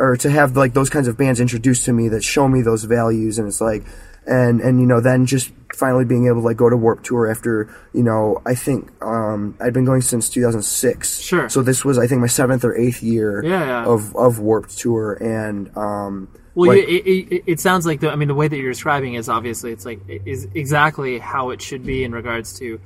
[0.00, 2.84] or to have like those kinds of bands introduced to me that show me those
[2.84, 3.84] values, and it's like,
[4.26, 7.30] and and you know, then just finally being able to like go to Warped Tour
[7.30, 11.20] after you know, I think um I'd been going since 2006.
[11.20, 11.48] Sure.
[11.48, 13.84] So this was I think my seventh or eighth year Yeah, yeah.
[13.84, 16.28] of of Warped Tour, and um.
[16.56, 18.10] Well, like- it, it, it sounds like the.
[18.10, 21.50] I mean, the way that you're describing is obviously it's like it is exactly how
[21.50, 22.80] it should be in regards to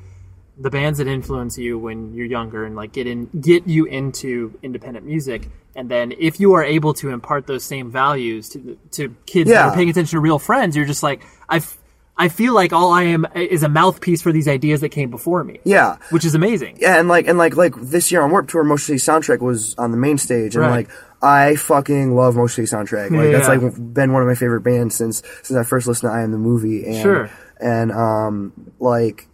[0.59, 4.57] the bands that influence you when you're younger and like get in get you into
[4.63, 5.49] independent music.
[5.77, 9.65] And then if you are able to impart those same values to to kids that
[9.71, 11.57] are paying attention to real friends, you're just like I.
[11.57, 11.79] f-
[12.17, 15.43] I feel like all I am is a mouthpiece for these ideas that came before
[15.43, 15.59] me.
[15.65, 15.97] Yeah.
[16.11, 16.77] which is amazing.
[16.81, 19.75] Yeah, and like and like like this year on Warped Tour, Motion City soundtrack was
[19.79, 20.87] on the main stage, and Right.
[20.87, 23.11] like I fucking love Motion City soundtrack.
[23.11, 23.61] Like that's like
[23.93, 26.39] been one of my favorite bands since since I first listened to I Am the
[26.39, 26.87] Movie.
[26.87, 27.31] And, Sure.
[27.61, 29.27] And um like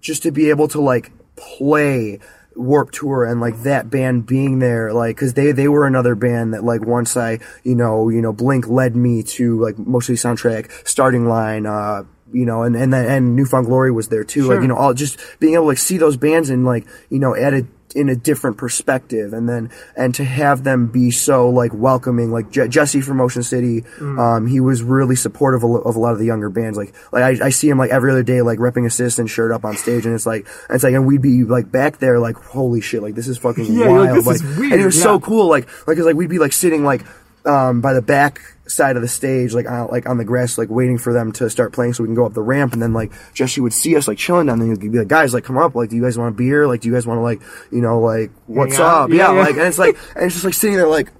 [0.00, 2.18] just to be able to like play
[2.56, 6.54] Warped Tour and like that band being there, like, cause they, they were another band
[6.54, 10.28] that like once I, you know, you know, Blink led me to like Motion City
[10.28, 14.24] Soundtrack, starting line, uh, you know, and, and then, and New Found Glory was there
[14.24, 14.44] too.
[14.44, 14.54] Sure.
[14.54, 17.18] Like, you know, all just being able to like see those bands and like, you
[17.18, 19.32] know, at a, in a different perspective.
[19.32, 23.42] And then and to have them be so like welcoming like Je- Jesse from Motion
[23.42, 24.18] City Mm.
[24.18, 26.76] um he was really supportive of, a of a lot of the younger bands.
[26.76, 29.64] Like like I, I see him like every other day like repping assistant shirt up
[29.64, 30.06] on stage.
[30.06, 33.14] And it's like it's like and we'd be like back there like holy shit like
[33.14, 34.26] this is fucking Yeah, wild.
[34.26, 34.40] like, like
[34.72, 37.04] and it was so cool like like 'cause, like we'd be like sitting like
[37.44, 40.70] um by the back side of the stage like on, like on the grass like
[40.70, 42.72] waiting for them to start playing so we can go up the ramp.
[42.72, 44.70] And then like Jesse would see us like chilling down there.
[44.70, 45.74] And he'd be like guys like come up.
[45.74, 46.66] Like do you guys want a beer?
[46.66, 47.40] Like do you guys want to like
[47.70, 49.10] you know like what's up?
[49.10, 49.40] Yeah, yeah, yeah.
[49.40, 51.12] like and it's like and it's just like sitting there like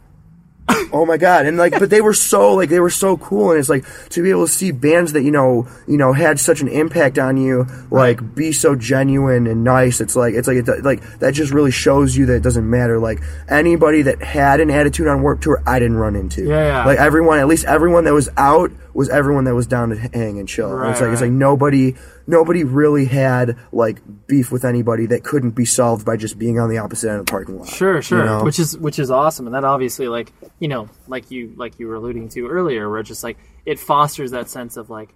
[0.93, 1.47] oh my god.
[1.47, 3.51] And like but they were so like they were so cool.
[3.51, 6.41] And it's like to be able to see bands that you know you know had
[6.41, 10.01] such an impact on you like be so genuine and nice.
[10.01, 12.99] It's like it's like it, like that just really shows you that it doesn't matter.
[12.99, 16.45] Like anybody that had an attitude on Warped Tour i didn't run into.
[16.45, 16.87] Yeah, yeah.
[16.87, 20.39] like everyone at least everyone that was out was everyone that was down to hang
[20.39, 21.95] and chill And it's Right, like it's like nobody
[22.27, 26.71] nobody really had like beef with anybody that couldn't be solved by just being on
[26.71, 28.21] the opposite end of the parking lot Sure, sure.
[28.21, 28.45] you know?
[28.45, 31.89] Which is which is awesome, and that obviously, like you know, like you like you
[31.89, 33.37] were alluding to earlier, where it's just like
[33.67, 35.11] it fosters that sense of like,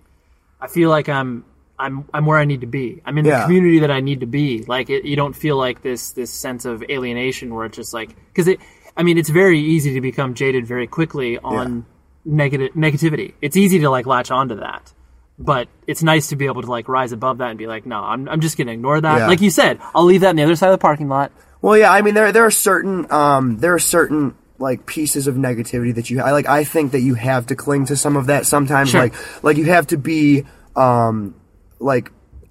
[0.60, 1.44] I feel like I'm
[1.78, 3.00] I'm I'm where I need to be.
[3.06, 3.44] I'm in the Yeah.
[3.44, 4.64] community that I need to be.
[4.64, 8.16] Like it, you don't feel like this this sense of alienation where it's just like
[8.28, 8.58] because it.
[8.96, 11.86] I mean, it's very easy to become jaded very quickly on
[12.28, 13.34] negative negativity.
[13.40, 14.92] It's easy to like latch onto that.
[15.40, 18.02] But it's nice to be able to like rise above that and be like, no,
[18.02, 19.18] I'm, I'm just gonna ignore that.
[19.18, 19.26] Yeah.
[19.28, 21.30] Like you said, I'll leave that on the other side of the parking lot.
[21.62, 25.36] Well, yeah, I mean there there are certain um there are certain like pieces of
[25.36, 28.26] negativity that you I like I think that you have to cling to some of
[28.26, 29.02] that sometimes Sure.
[29.02, 31.36] like like you have to be um
[31.78, 32.10] like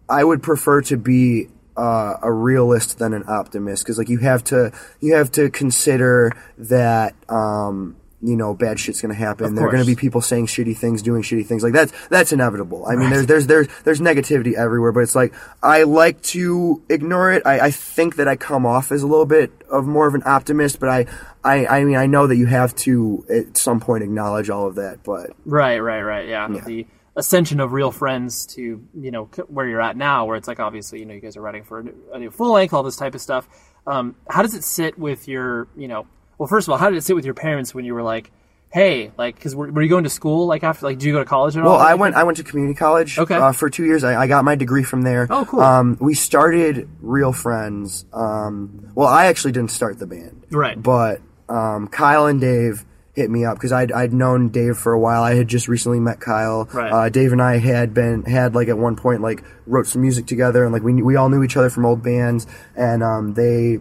[0.10, 4.44] I would prefer to be uh, a realist than an optimist because like you have
[4.46, 4.72] to
[5.02, 9.86] you have to consider that um you know bad shit's gonna happen there are gonna
[9.86, 13.28] be people saying shitty things doing shitty things like that's that's inevitable i mean there's
[13.28, 17.72] there's there's there's negativity everywhere but it's like i like to ignore it i, I
[17.72, 20.90] think that i come off as a little bit of more of an optimist but
[20.90, 21.06] i
[21.44, 24.76] i i mean i know that you have to at some point acknowledge all of
[24.76, 26.28] that but Right, right, right.
[26.28, 26.48] Yeah.
[26.48, 30.60] The ascension of real friends to you know where you're at now, where it's like
[30.60, 32.84] obviously you know you guys are writing for a new, a new full length, all
[32.84, 33.48] this type of stuff.
[33.88, 36.06] Um, how does it sit with your you know?
[36.38, 38.32] Well, first of all, how did it sit with your parents when you were like,
[38.70, 41.20] hey, like, because were, were you going to school like after like, do you go
[41.20, 41.72] to college at all?
[41.72, 42.16] Well, I went.
[42.16, 43.18] I went to community college.
[43.18, 43.36] Okay.
[43.36, 45.28] Uh, for two years, I, I got my degree from there.
[45.30, 45.62] Oh, cool.
[45.62, 48.06] Um, we started Real Friends.
[48.14, 50.46] Um, well, I actually didn't start the band.
[50.52, 50.82] Right.
[50.82, 52.86] But um, Kyle and Dave
[53.18, 55.24] hit me up because I'd, I'd known Dave for a while.
[55.24, 56.66] I had just recently met Kyle.
[56.72, 56.92] Right.
[56.92, 60.28] Uh, Dave and I had been had like at one point like wrote some music
[60.28, 63.80] together and like we we all knew each other from old bands and um, they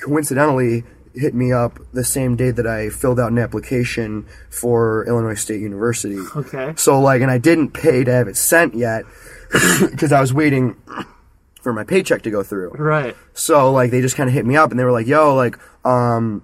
[0.00, 0.82] coincidentally
[1.14, 5.60] hit me up the same day that I filled out an application for Illinois State
[5.60, 6.18] University.
[6.36, 6.74] Okay.
[6.76, 9.04] So like, and I didn't pay to have it sent yet
[9.90, 10.76] because I was waiting
[11.62, 12.70] for my paycheck to go through.
[12.70, 13.16] Right.
[13.34, 15.56] So like, they just kind of hit me up and they were like, "Yo, like,
[15.84, 16.42] um,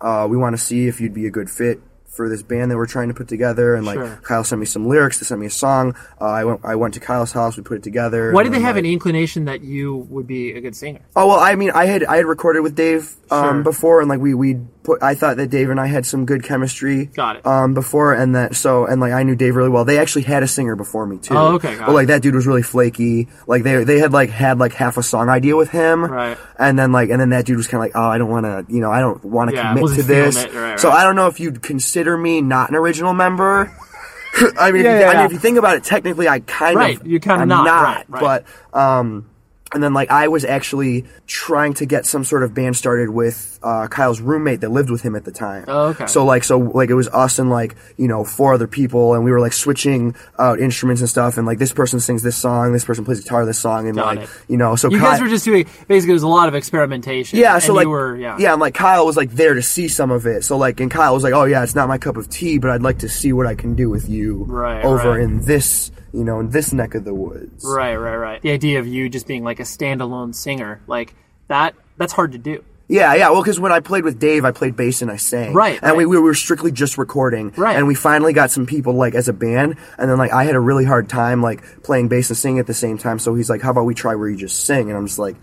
[0.00, 1.80] uh, we want to see if you'd be a good fit."
[2.18, 4.18] For this band that we're trying to put together, and like Sure.
[4.24, 5.94] Kyle sent me some lyrics, they sent me a song.
[6.20, 8.32] Uh, I went, I went to Kyle's house, we put it together.
[8.32, 10.98] Why did they have like- an inclination that you would be a good singer?
[11.14, 13.62] Oh well, I mean, I had I had recorded with Dave um, Sure.
[13.62, 15.00] before, and like we we put.
[15.00, 17.06] I thought that Dave and I had some good chemistry.
[17.06, 17.46] Got it.
[17.46, 19.84] Um, before, and that so and like I knew Dave really well.
[19.84, 21.34] They actually had a singer before me too.
[21.36, 22.06] Oh, okay, But like it.
[22.08, 23.28] that dude was really flaky.
[23.46, 26.04] Like they they had like had like half a song idea with him.
[26.04, 26.36] Right.
[26.58, 28.46] And then like and then that dude was kind of like, oh, I don't want
[28.46, 30.36] to, you know, I don't want to Yeah, commit to this.
[30.42, 30.88] it, right, So.
[30.98, 33.72] I don't know if you'd consider me not an original member.
[34.58, 36.40] I mean, Yeah, if you, yeah, I mean, if you think about it, technically, I
[36.40, 38.44] kind Right, of, you're kinda not, not, right, right.
[38.72, 39.28] but um,
[39.74, 43.57] and then like I was actually trying to get some sort of band started with
[43.62, 45.64] uh, Kyle's roommate that lived with him at the time.
[45.68, 46.06] Oh, okay.
[46.06, 49.24] So like so like it was us and like you know four other people, and
[49.24, 52.72] we were like switching out instruments and stuff, and like this person sings this song,
[52.72, 54.30] this person plays guitar this song, and Got like it.
[54.48, 56.12] you know so You guys were just doing basically.
[56.14, 57.38] There's a lot of experimentation.
[57.38, 58.36] yeah, so and like you were yeah.
[58.38, 60.44] yeah, and like Kyle was like there to see some of it.
[60.44, 62.70] So like, and Kyle was like, "Oh yeah, it's not my cup of tea, but
[62.70, 65.20] I'd like to see what I can do with you Right, over right.
[65.20, 68.42] in this, you know, in this neck of the woods." Right, right, right.
[68.42, 71.14] The idea of you just being like a standalone singer, like
[71.48, 72.64] that, that's hard to do.
[72.88, 73.28] Yeah, yeah.
[73.30, 75.52] Well, because when I played with Dave, I played bass and I sang.
[75.52, 77.52] Right, And we, we were strictly just recording.
[77.54, 77.76] Right.
[77.76, 80.54] And we finally got some people like as a band, and then like I had
[80.54, 83.18] a really hard time like playing bass and singing at the same time.
[83.18, 85.36] So he's like, "How about we try where you just sing?" And I'm just like.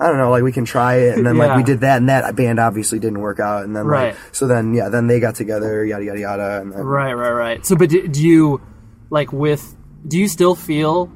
[0.00, 1.46] I don't know, like we can try it, and then Yeah.
[1.46, 4.10] like we did that, and that band obviously didn't work out, and then Right.
[4.14, 7.32] like so then yeah, then they got together, yada yada yada, and then Right, right,
[7.32, 7.66] right.
[7.66, 8.60] So, but do, do you
[9.10, 9.74] like with?
[10.06, 11.10] Do you still feel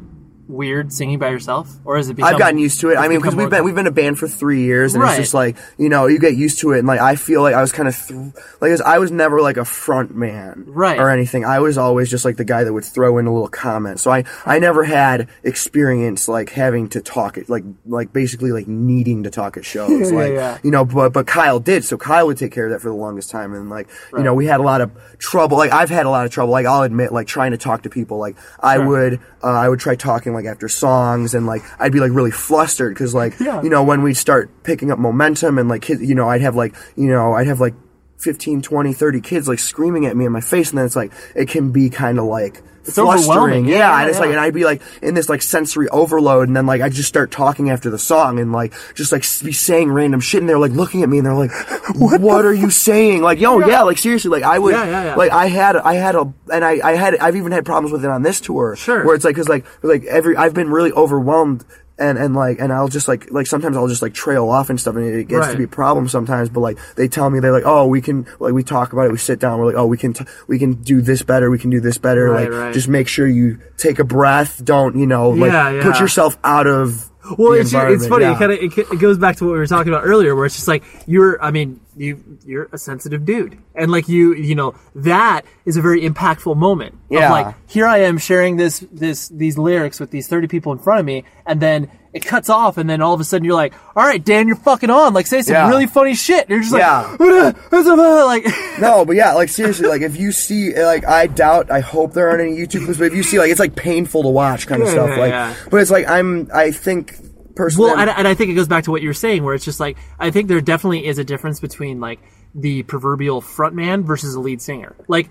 [0.48, 2.14] weird singing by yourself, or is it?
[2.14, 2.96] Become, I've gotten used to it.
[2.96, 5.10] I mean, because we've been we've been a band for three years, and Right.
[5.12, 7.54] it's just like you know, you get used to it, and like I feel like
[7.54, 8.20] I was kind of th-
[8.60, 10.98] like I was never like a front man, Right.
[10.98, 11.44] or anything.
[11.44, 14.00] I was always just like the guy that would throw in a little comment.
[14.00, 18.66] So I I never had experience like having to talk it, like like basically like
[18.66, 20.58] needing to talk at shows, Yeah, like yeah.
[20.62, 20.84] you know.
[20.84, 23.54] But but Kyle did, so Kyle would take care of that for the longest time,
[23.54, 25.56] and like you know, we had a lot of trouble.
[25.56, 26.52] Like I've had a lot of trouble.
[26.52, 28.18] Like I'll admit, like trying to talk to people.
[28.18, 28.86] Like I Sure.
[28.86, 32.30] would uh, I would try talking like after songs, and like I'd be like really
[32.30, 33.62] flustered because like Yeah.
[33.62, 36.56] you know when we'd start picking up momentum and like kids, you know I'd have
[36.56, 37.74] like you know I'd have like
[38.22, 41.12] 15, 20, 30 kids like screaming at me in my face, and then it's like
[41.34, 42.62] it can be kind of like.
[42.84, 43.66] It's flustering.
[43.66, 44.20] yeah, Yeah, and it's yeah.
[44.22, 47.08] like, and I'd be like in this like sensory overload, and then like I just
[47.08, 50.58] start talking after the song, and like just like be saying random shit, and they're
[50.58, 51.52] like looking at me, and they're like,
[51.94, 53.82] "What, are you saying?" Like, yo, yeah.
[53.82, 55.14] like seriously, like I would, Yeah, yeah, yeah.
[55.14, 58.04] like I had, I had a, and I, I had, I've even had problems with
[58.04, 59.04] it on this tour, Sure.
[59.06, 61.64] where it's like, cause like, like every, I've been really overwhelmed.
[61.98, 64.80] And, and like and I'll just like like sometimes I'll just like trail off and
[64.80, 67.52] stuff and it gets to be a problem sometimes but like they tell me they're
[67.52, 69.86] like oh we can like we talk about it we sit down we're like oh
[69.86, 72.58] we can t- we can do this better we can do this better Right, like
[72.58, 72.74] right.
[72.74, 75.82] just make sure you take a breath don't you know like Yeah, yeah.
[75.82, 78.24] put yourself out of Well, it's, it's funny.
[78.24, 78.34] yeah.
[78.34, 80.46] It kind of it, it goes back to what we were talking about earlier, where
[80.46, 81.42] it's just like you're.
[81.42, 85.82] I mean, you you're a sensitive dude, and like you, you know, that is a
[85.82, 86.96] very impactful moment.
[87.08, 87.26] Yeah.
[87.26, 90.78] Of like here I am sharing this this these lyrics with these thirty people in
[90.78, 93.54] front of me, and then it cuts off, and then all of a sudden you're
[93.54, 95.14] like, all right, Dan, you're fucking on.
[95.14, 95.68] Like say some Yeah.
[95.68, 96.40] really funny shit.
[96.42, 97.16] And you're just like, Yeah.
[97.70, 101.80] like, like no, but yeah, like seriously, like if you see, like I doubt, I
[101.80, 104.28] hope there aren't any YouTube clips, but if you see, like it's like painful to
[104.28, 105.18] watch kind of Yeah, stuff.
[105.18, 107.16] like, but it's like I'm, I think
[107.54, 109.54] personally, Well, and, and I think it goes back to what you were saying, where
[109.54, 112.20] it's just like I think there definitely is a difference between like
[112.54, 114.94] the proverbial frontman versus a lead singer.
[115.08, 115.30] Like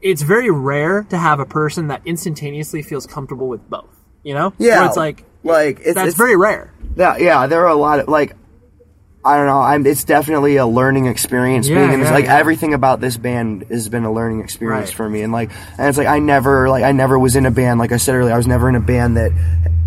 [0.00, 3.88] it's very rare to have a person that instantaneously feels comfortable with both.
[4.22, 4.52] You know?
[4.58, 6.72] Yeah, Where it's like like it's, that's it's- very rare.
[6.96, 8.34] Yeah, yeah, there are a lot of like
[9.22, 9.60] I don't know.
[9.60, 9.86] I'm.
[9.86, 11.68] It's definitely a learning experience.
[11.68, 12.38] Yeah, being in this, yeah, like yeah.
[12.38, 14.96] everything about this band has been a learning experience Right.
[14.96, 15.20] for me.
[15.20, 17.78] And like, and it's like I never, like, I never was in a band.
[17.78, 19.30] Like I said earlier, I was never in a band that,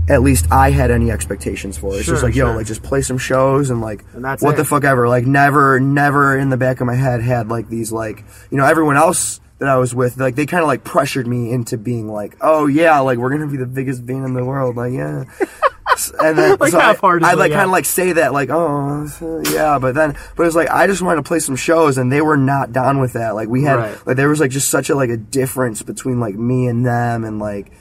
[0.08, 1.96] at least I had any expectations for.
[1.96, 4.58] It's Sure, just like, yo, like just play some shows and like, And what it.
[4.58, 5.10] the fuck ever.
[5.10, 8.66] Like never, never in the back of my head had like these like, you know,
[8.66, 12.08] everyone else that I was with, like they kind of like pressured me into being
[12.12, 14.76] like, oh yeah, like we're gonna be the biggest band in the world.
[14.76, 15.24] Like yeah.
[16.22, 17.58] and then Like so I, I like yeah.
[17.58, 19.06] kind of like say that like oh
[19.54, 22.20] yeah but then but it's like I just wanted to play some shows and they
[22.22, 24.08] were not down with that like we had Right.
[24.08, 27.24] like there was like just such a like a difference between like me and them
[27.24, 27.72] and like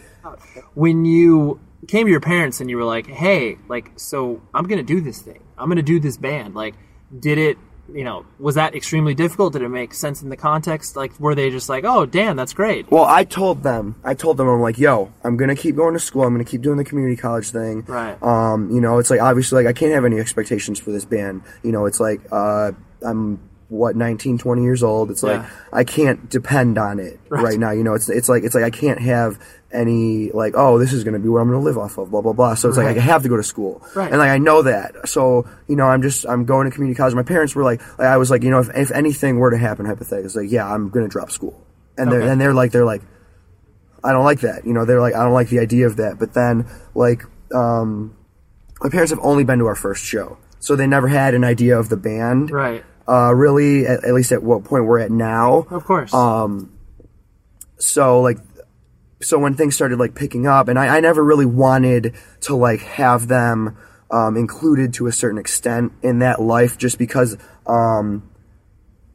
[0.74, 1.58] When you
[1.88, 5.20] came to your parents and you were like, "Hey, like, so I'm gonna do this
[5.20, 5.40] thing.
[5.58, 6.74] I'm gonna do this band." Like,
[7.18, 7.58] did it?
[7.95, 9.53] You know, was that extremely difficult?
[9.53, 10.97] Did it make sense in the context?
[10.97, 14.36] Like, were they just like, "Oh, Dan, that's great." well I told them I told
[14.38, 16.84] them I'm like yo I'm gonna keep going to school I'm gonna keep doing the
[16.84, 18.20] community college thing Right.
[18.22, 21.43] um you know it's like obviously like I can't have any expectations for this band
[21.62, 22.72] you know it's like uh
[23.03, 23.38] I'm
[23.68, 25.49] what 19 20 years old it's like Yeah.
[25.72, 27.43] I can't depend on it Right.
[27.45, 27.59] right.
[27.59, 29.38] now you know it's it's like it's like I can't have
[29.72, 32.10] any like oh this is going to be what I'm going to live off of
[32.10, 32.54] blah blah blah.
[32.54, 33.82] So it's like I have to go to school.
[33.94, 34.10] Right.
[34.10, 35.08] and like I know that.
[35.08, 37.14] So you know I'm just I'm going to community college.
[37.14, 39.58] My parents were like, like I was like you know if, if anything were to
[39.58, 41.62] happen hypothetically it's like yeah I'm going to drop school.
[41.98, 43.02] And they're and they're like they're like
[44.04, 44.66] I don't like that.
[44.66, 46.18] You know they're like I don't like the idea of that.
[46.18, 47.22] But then like
[47.54, 48.16] um
[48.82, 50.38] my parents have only been to our first show.
[50.58, 52.84] So they never had an idea of the band Right.
[53.08, 55.66] uh really at, at least at what point we're at now.
[55.70, 56.12] Of course.
[56.14, 56.72] um,
[57.78, 58.38] so like,
[59.22, 62.80] so when things started like picking up, and I, I never really wanted to like
[62.80, 63.76] have them
[64.10, 68.28] um, included to a certain extent in that life, just because um,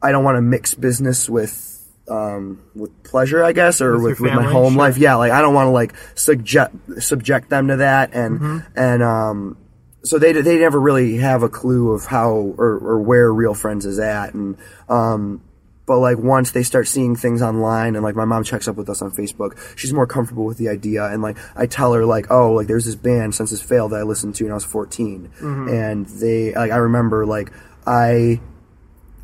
[0.02, 1.74] I don't want to mix business with
[2.08, 4.78] um, with pleasure, I guess, or With with, with my home sure.
[4.82, 4.98] life.
[4.98, 8.58] Yeah, like I don't want to like subject subject them to that, and Mm-hmm.
[8.76, 9.56] and um,
[10.04, 13.84] so they they never really have a clue of how or, or where Real Friends
[13.84, 14.56] is at, and
[14.88, 15.42] um,
[15.88, 18.88] but like once they start seeing things online, and like my mom checks up with
[18.88, 22.30] us on Facebook, she's more comfortable with the idea, and like I tell her like,
[22.30, 25.30] oh, like there's this band Senses Fail that I listened to when I was 14,
[25.40, 25.68] Mm-hmm.
[25.68, 27.50] and they like I remember like
[27.86, 28.40] I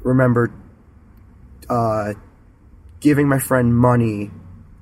[0.03, 0.51] remember
[1.71, 2.15] uh,
[3.01, 4.31] giving my friend money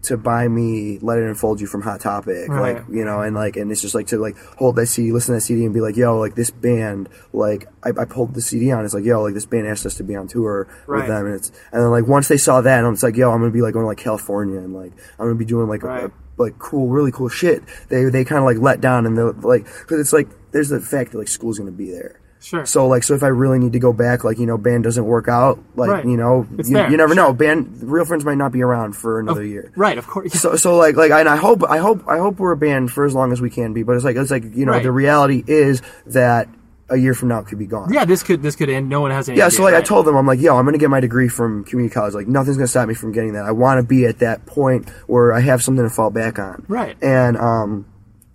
[0.02, 2.76] to buy me "Let It Enfold You" from Hot Topic, Right.
[2.76, 5.32] like you know, and like, and it's just like to like hold that CD, listen
[5.34, 8.42] to that CD, and be like, yo, like this band, like I, I pulled the
[8.42, 10.98] CD on, it's like, yo, like this band asked us to be on tour Right.
[10.98, 13.30] with them, and it's and then like once they saw that, and it's like, yo,
[13.30, 15.82] I'm gonna be like going to like California, and like I'm gonna be doing like
[15.82, 16.04] Right.
[16.04, 17.62] a, like cool, really cool shit.
[17.88, 20.80] They they kind of like let down, and they're like, because it's like there's the
[20.80, 22.18] fact that like school's gonna be there.
[22.42, 22.66] Sure.
[22.66, 25.04] So like, so if I really need to go back, like you know, band doesn't
[25.04, 26.04] work out, like Right.
[26.04, 27.24] you know, It's you, you never sure.
[27.24, 27.32] know.
[27.32, 29.72] Band, real friends might not be around for another year.
[29.76, 30.32] Right, of course.
[30.34, 33.04] So, so like, like, and I hope, I hope, I hope we're a band for
[33.04, 33.82] as long as we can be.
[33.84, 34.82] But it's like, it's like, you know, Right.
[34.82, 36.48] the reality is that
[36.90, 37.90] a year from now it could be gone.
[37.92, 38.88] Yeah, this could this could end.
[38.90, 39.38] No one has any.
[39.38, 41.28] Yeah, idea, so like I told them, I'm like, yo, I'm gonna get my degree
[41.28, 42.12] from community college.
[42.12, 43.46] Like nothing's gonna stop me from getting that.
[43.46, 46.64] I want to be at that point where I have something to fall back on.
[46.68, 46.94] Right.
[47.00, 47.86] And um,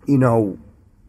[0.07, 0.57] you know,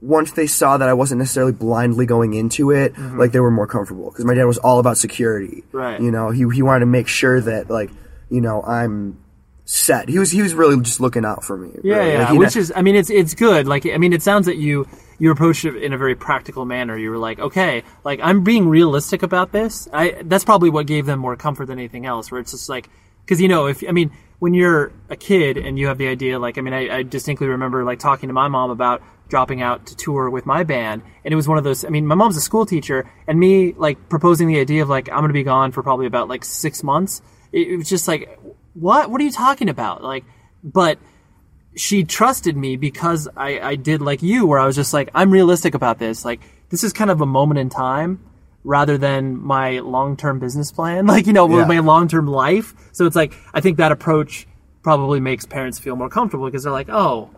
[0.01, 3.67] once they saw that I wasn't necessarily blindly going into it, like they were more
[3.67, 5.65] comfortable because my dad was all about security.
[5.69, 5.77] Mm-hmm.
[5.77, 6.01] Right.
[6.01, 7.91] You know, he he wanted to make sure that like,
[8.31, 9.19] you know, I'm
[9.65, 10.09] set.
[10.09, 11.71] He was he was really just looking out for me.
[11.83, 12.13] Yeah, really.
[12.13, 12.31] yeah.
[12.31, 13.67] Like, Which is, I mean, it's it's good.
[13.67, 14.87] Like, I mean, it sounds that you
[15.19, 16.97] you approached it in a very practical manner.
[16.97, 19.89] You were like, okay, like I'm being realistic about this.
[19.93, 22.31] I that's probably what gave them more comfort than anything else.
[22.31, 22.89] Where it's just like,
[23.25, 26.39] because you know, if I mean, when you're a kid and you have the idea,
[26.39, 29.87] like, I mean, I, I distinctly remember like talking to my mom about dropping out
[29.87, 31.85] to tour with my band, and it was one of those.
[31.85, 35.09] I mean, my mom's a school teacher, and me like proposing the idea of like
[35.11, 37.21] I'm going to be gone for probably about like six months.
[37.53, 38.39] It, it was just like,
[38.75, 39.11] what?
[39.11, 40.03] What are you talking about?
[40.03, 40.25] Like,
[40.63, 40.99] but
[41.75, 45.31] she trusted me because I, I did like you, where I was just like, I'm
[45.31, 46.25] realistic about this.
[46.25, 48.21] Like, this is kind of a moment in time
[48.65, 51.67] rather than my long term business plan, like, you know, Yeah.
[51.67, 52.75] my long term life.
[52.93, 54.47] So it's like, I think that approach
[54.83, 57.31] probably makes parents feel more comfortable because they're like, oh,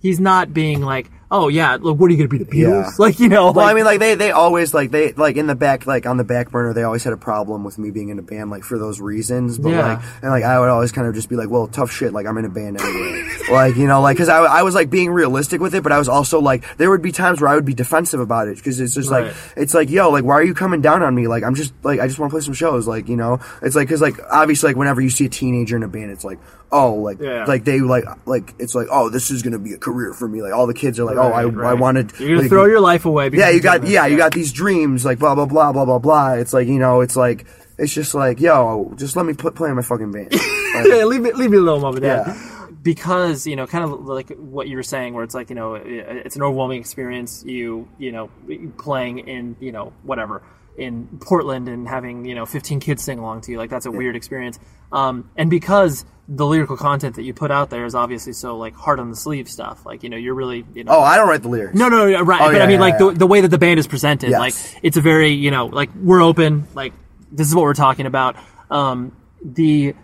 [0.00, 2.84] he's not being like, oh, yeah, look, what are you to be, the Beatles?
[2.84, 2.90] Yeah.
[2.98, 5.46] Like, you know, Well, like, I mean, like they, they always like they like in
[5.46, 8.08] the back like on the back burner they always had a problem with me being
[8.08, 9.58] in a band like for those reasons.
[9.58, 9.86] But Yeah.
[9.94, 12.12] like and like I would always kind of just be like, well, tough shit.
[12.12, 13.28] Like I'm in a band anyway.
[13.50, 15.98] like you know, like because I, I was like being realistic with it, but I
[15.98, 18.80] was also like there would be times where I would be defensive about it because
[18.80, 19.26] it's just Right.
[19.26, 21.28] like it's like yo, like why are you coming down on me?
[21.28, 22.86] Like I'm just like I just want to play some shows.
[22.88, 25.82] Like you know, it's like because like obviously like whenever you see a teenager in
[25.82, 26.38] a band, it's like
[26.70, 27.44] oh like Yeah.
[27.46, 30.42] like they like like it's like oh this is gonna be a career for me.
[30.42, 32.66] Like all the kids are like oh I Right, I wanted you're to like, throw
[32.66, 33.28] your life away.
[33.28, 35.84] because yeah, you got doing yeah, you got these dreams, like blah blah blah blah
[35.84, 36.32] blah blah.
[36.34, 37.46] It's like you know, it's like
[37.78, 40.32] it's just like yo, just let me put play in my fucking band.
[40.68, 42.24] Like, yeah, leave me, leave me alone, mom and dad.
[42.28, 42.70] Yeah.
[42.82, 45.74] Because you know, kind of like what you were saying, where it's like you know,
[45.74, 47.42] it's an overwhelming experience.
[47.44, 48.30] You you know,
[48.76, 50.42] playing in you know whatever
[50.78, 53.90] in Portland and having you know 15 kids sing along to you, like that's a
[53.90, 54.58] weird experience.
[54.92, 58.74] Um, and because the lyrical content that you put out there is obviously so like
[58.74, 60.92] hard on the sleeve stuff, like you know, you're really you know.
[60.92, 61.74] oh, I don't write the lyrics.
[61.76, 62.40] No, no, no, right.
[62.40, 63.08] Oh, but yeah, I mean, yeah, like yeah.
[63.10, 64.38] the the way that the band is presented, Yes.
[64.40, 66.92] like it's a very you know, like we're open, like
[67.32, 68.36] this is what we're talking about.
[68.70, 69.14] Um,
[69.44, 69.94] the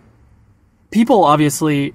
[0.91, 1.93] people obviously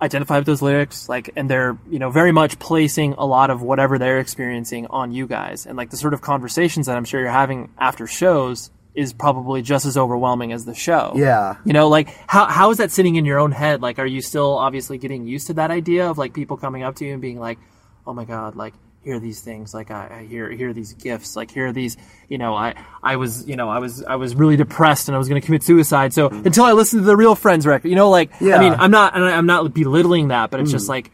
[0.00, 3.62] identify with those lyrics, like, and they're you know very much placing a lot of
[3.62, 7.20] whatever they're experiencing on you guys, and like the sort of conversations that I'm sure
[7.20, 11.12] you're having after shows is probably just as overwhelming as the show.
[11.14, 11.56] Yeah.
[11.64, 13.80] You know, like how how is that sitting in your own head?
[13.80, 16.96] Like, are you still obviously getting used to that idea of like people coming up
[16.96, 17.58] to you and being like,
[18.06, 18.74] "Oh my god, like
[19.08, 21.96] hear these things, like I, I hear hear these gifts, like hear these,
[22.28, 25.18] you know, I I was you know I was I was really depressed and I
[25.18, 26.12] was going to commit suicide.
[26.12, 26.46] So mm-hmm.
[26.46, 29.16] until I listened to the Real Friends record, you know, like I mean, I'm not
[29.16, 30.72] and I'm not belittling that, but it's mm.
[30.72, 31.10] just like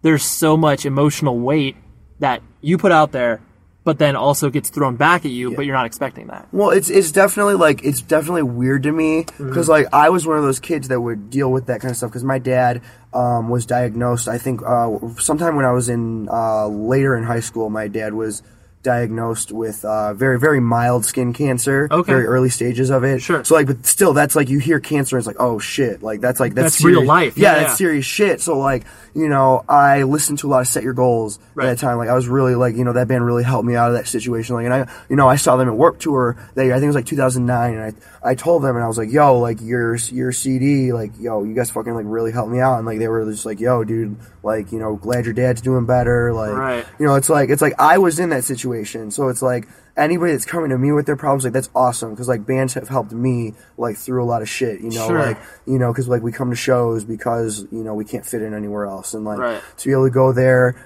[0.00, 1.76] there's so much emotional weight
[2.20, 3.42] that you put out there,
[3.84, 6.48] but then also gets thrown back at you, but you're not expecting that.
[6.52, 10.38] Well, it's it's definitely like it's definitely weird to me because like I was one
[10.38, 12.82] of those kids that would deal with that kind of stuff because my dad
[13.12, 14.26] um, was diagnosed.
[14.26, 18.14] I think uh, sometime when I was in uh, later in high school, my dad
[18.14, 18.42] was
[18.84, 21.88] diagnosed with uh, very very mild skin cancer.
[21.90, 22.12] Okay.
[22.12, 23.20] Very early stages of it.
[23.20, 23.42] Sure.
[23.42, 26.38] So like, but still, that's like you hear cancer, it's like oh shit, like that's
[26.38, 27.36] like that's, That's real life.
[27.36, 27.76] Yeah, Yeah, that's yeah.
[27.76, 28.40] serious shit.
[28.40, 28.84] So like
[29.16, 31.66] you know, I listened to a lot of Set Your Goals Right.
[31.68, 31.98] at that time.
[31.98, 34.06] Like I was really like you know that band really helped me out of that
[34.06, 34.54] situation.
[34.54, 36.36] Like and I you know I saw them at Warped Tour.
[36.54, 37.82] They I think it was like 2009, and
[38.22, 41.42] I I told them and I was like yo like your your CD like yo
[41.42, 43.82] you guys fucking like really helped me out and like they were just like yo
[43.84, 46.86] dude like you know glad your dad's doing better like Right.
[46.98, 49.66] you know it's like it's like I was in that situation so it's like
[49.96, 52.88] anybody that's coming to me with their problems like that's awesome because like bands have
[52.88, 55.18] helped me like through a lot of shit you know Sure.
[55.26, 58.42] like you know because like we come to shows because you know we can't fit
[58.42, 59.62] in anywhere else and like Right.
[59.78, 60.76] to be able to go there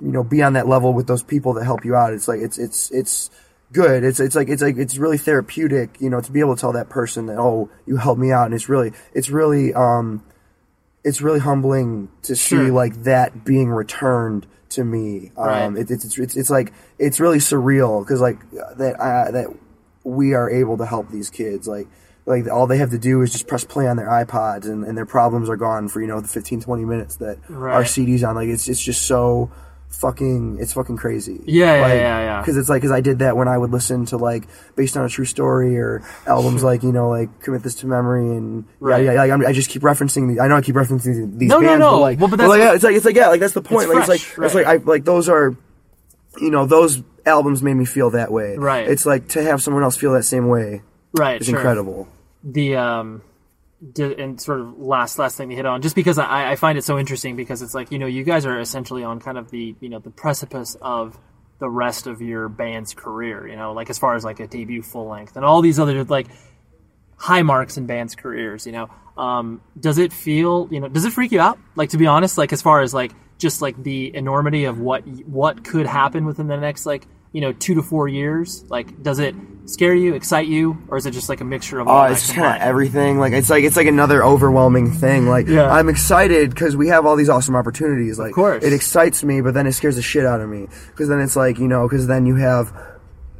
[0.00, 2.40] you know be on that level with those people that help you out it's like
[2.40, 3.30] it's it's it's
[3.72, 6.60] good it's it's like it's like it's really therapeutic you know to be able to
[6.60, 10.22] tell that person that oh you helped me out and it's really it's really um
[11.04, 12.72] it's really humbling to see Sure.
[12.72, 15.82] like that being returned to me um Right.
[15.82, 19.46] it, it's, it's it's it's like it's really surreal because like that uh, that
[20.04, 21.86] we are able to help these kids like
[22.24, 24.96] like all they have to do is just press play on their iPods and, and
[24.96, 27.74] their problems are gone for you know the 15 20 minutes that Right.
[27.74, 29.50] our CDs on like it's it's just so
[29.92, 32.40] fucking it's fucking crazy Yeah, yeah, like, yeah, yeah.
[32.40, 35.04] because it's like because I did that when I would listen to like based on
[35.04, 39.04] a true story or albums like you know like commit this to memory and Right.
[39.04, 41.48] yeah, yeah, yeah I'm- I just keep referencing the, I know I keep referencing these
[41.48, 41.90] No, no, bands no.
[41.92, 43.54] but like, Well, but but like, that's- yeah, it's like it's like yeah like that's
[43.54, 45.56] the point It's like fresh, it's like it's like I like those are
[46.40, 48.56] you know, those albums made me feel that way.
[48.56, 48.88] Right.
[48.88, 50.80] It's like to have someone else feel that same way
[51.14, 51.38] Right.
[51.40, 51.56] is sure.
[51.56, 52.08] incredible.
[52.42, 53.22] the um
[53.98, 56.84] and sort of last last thing to hit on just because I, I find it
[56.84, 59.74] so interesting because it's like you know you guys are essentially on kind of the
[59.80, 61.18] you know the precipice of
[61.58, 64.82] the rest of your band's career you know like as far as like a debut
[64.82, 66.28] full length and all these other like
[67.16, 68.88] high marks in bands careers you know.
[69.16, 71.58] Um does it feel you know does it freak you out?
[71.76, 75.06] Like to be honest like as far as like just like the enormity of what
[75.26, 79.18] what could happen within the next like you know two to four years like does
[79.18, 79.34] it
[79.64, 82.22] scare you excite you or is it just like a mixture of all Oh, it's
[82.22, 83.18] just kind of everything.
[83.18, 85.28] Like it's like it's like another overwhelming thing.
[85.28, 85.70] Like Yeah.
[85.70, 88.18] I'm excited because we have all these awesome opportunities.
[88.18, 88.64] Like of course.
[88.64, 91.36] it excites me, but then it scares the shit out of me because then it's
[91.36, 92.72] like you know because then you have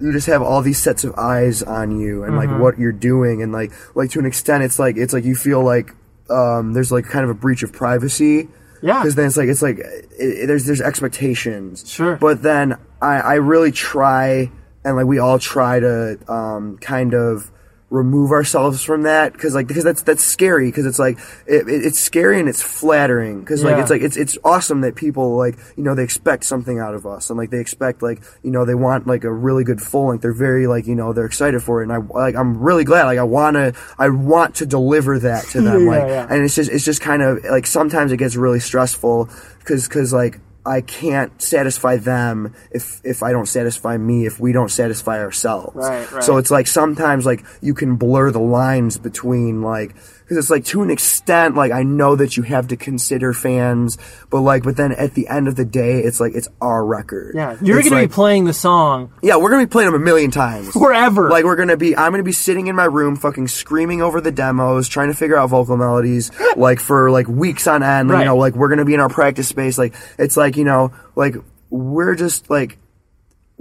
[0.01, 2.37] you just have all these sets of eyes on you and Mhm.
[2.51, 5.35] like what you're doing and like like to an extent it's like it's like you
[5.35, 5.93] feel like
[6.31, 8.49] um, there's like kind of a breach of privacy.
[8.81, 9.01] Yeah.
[9.01, 11.85] Because then it's like it's like it, it- there's there's expectations.
[11.89, 12.17] Sure.
[12.17, 14.51] But then I I really try
[14.85, 17.51] and like we all try to um, kind of
[17.91, 21.85] remove ourselves from that because like because that's that's scary because it's like it, it,
[21.85, 23.83] it's scary and it's flattering because like Yeah.
[23.83, 27.05] it's like it's it's awesome that people like you know they expect something out of
[27.05, 30.09] us and like they expect like you know they want like a really good full
[30.09, 32.85] length they're very like you know they're excited for it and I like I'm really
[32.85, 36.27] glad like I want to I want to deliver that to them Yeah, like yeah.
[36.31, 40.15] and it's just it's just kind of like sometimes it gets really stressful because because
[40.15, 45.19] like I can't satisfy them if if I don't satisfy me if we don't satisfy
[45.19, 45.75] ourselves.
[45.75, 46.23] Right, right.
[46.23, 49.97] So it's like sometimes like you can blur the lines between like
[50.33, 53.99] because it's like to an extent like I know that you have to consider fans,
[54.31, 57.35] but like but then at the end of the day it's like it's our record.
[57.35, 60.01] Yeah, you're It's to like- be playing the song yeah, we're gonna be playing them
[60.01, 60.71] a million times.
[60.73, 61.29] forever.
[61.31, 64.33] Like we're gonna be, I'm gonna be sitting in my room, fucking screaming over the
[64.33, 68.11] demos, trying to figure out vocal melodies, like for like weeks on end.
[68.11, 68.21] Right.
[68.21, 69.79] You know, like we're gonna be in our practice space.
[69.79, 71.35] Like it's like you know, like
[71.71, 72.79] we're just like.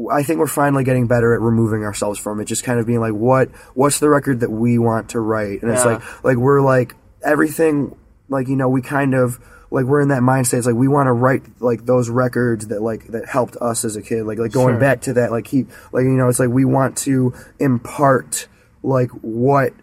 [0.10, 2.45] I think we're finally getting better at removing ourselves from it.
[2.45, 5.61] Just kind of being like, what, what's the record that we want to write?
[5.61, 7.95] And it's like, like we're like everything,
[8.30, 10.57] like you know, we kind of like we're in that mindset.
[10.60, 13.95] It's like we want to write like those records that like that helped us as
[13.95, 14.23] a kid.
[14.26, 14.80] Like like going Sure.
[14.80, 18.48] back to that, like keep like you know, it's like we want to impart
[18.84, 19.73] like what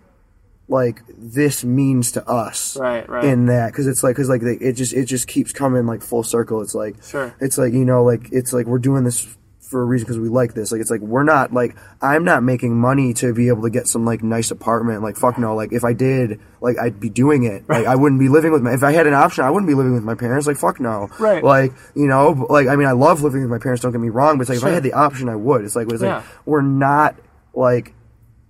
[0.70, 3.24] like this means to us Right, right.
[3.24, 6.02] in that because it's like because like they, it just it just keeps coming like
[6.02, 7.34] full circle it's like Sure.
[7.40, 9.34] it's like you know like it's like we're doing this
[9.68, 10.72] for a reason because we like this.
[10.72, 13.86] Like it's like we're not like i'm not making money to be able to get
[13.86, 15.02] some like nice apartment.
[15.02, 15.54] Like fuck no.
[15.54, 17.68] Like if i did like i'd be doing it.
[17.68, 19.74] Like i wouldn't be living with my if i had an option i wouldn't be
[19.74, 20.46] living with my parents.
[20.46, 21.08] Like fuck no.
[21.18, 21.44] Right.
[21.44, 24.08] like you know like i mean i love living with my parents don't get me
[24.08, 25.64] wrong but it's like if i had the option i would.
[25.64, 26.16] It's like it's Yeah.
[26.16, 27.16] like we're not
[27.54, 27.94] like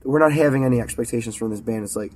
[0.05, 1.83] we're not having any expectations from this band.
[1.83, 2.13] It's like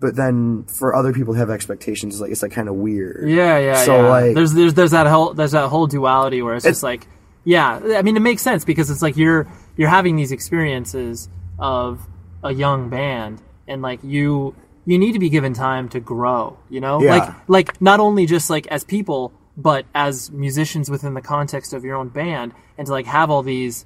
[0.00, 3.28] but then for other people to have expectations it's like it's like kind of weird.
[3.28, 4.08] Yeah, yeah, so yeah.
[4.08, 7.06] like there's there's there's that whole there's that whole duality where it's It's- just like
[7.54, 7.68] yeah,
[7.98, 9.42] I mean it makes sense because it's like you're
[9.76, 11.28] you're having these experiences
[11.58, 12.00] of
[12.42, 14.54] a young band and like you
[14.86, 16.96] you need to be given time to grow, you know?
[17.02, 17.10] Yeah.
[17.16, 21.84] Like like not only just like as people but as musicians within the context of
[21.84, 23.84] your own band and to like have all these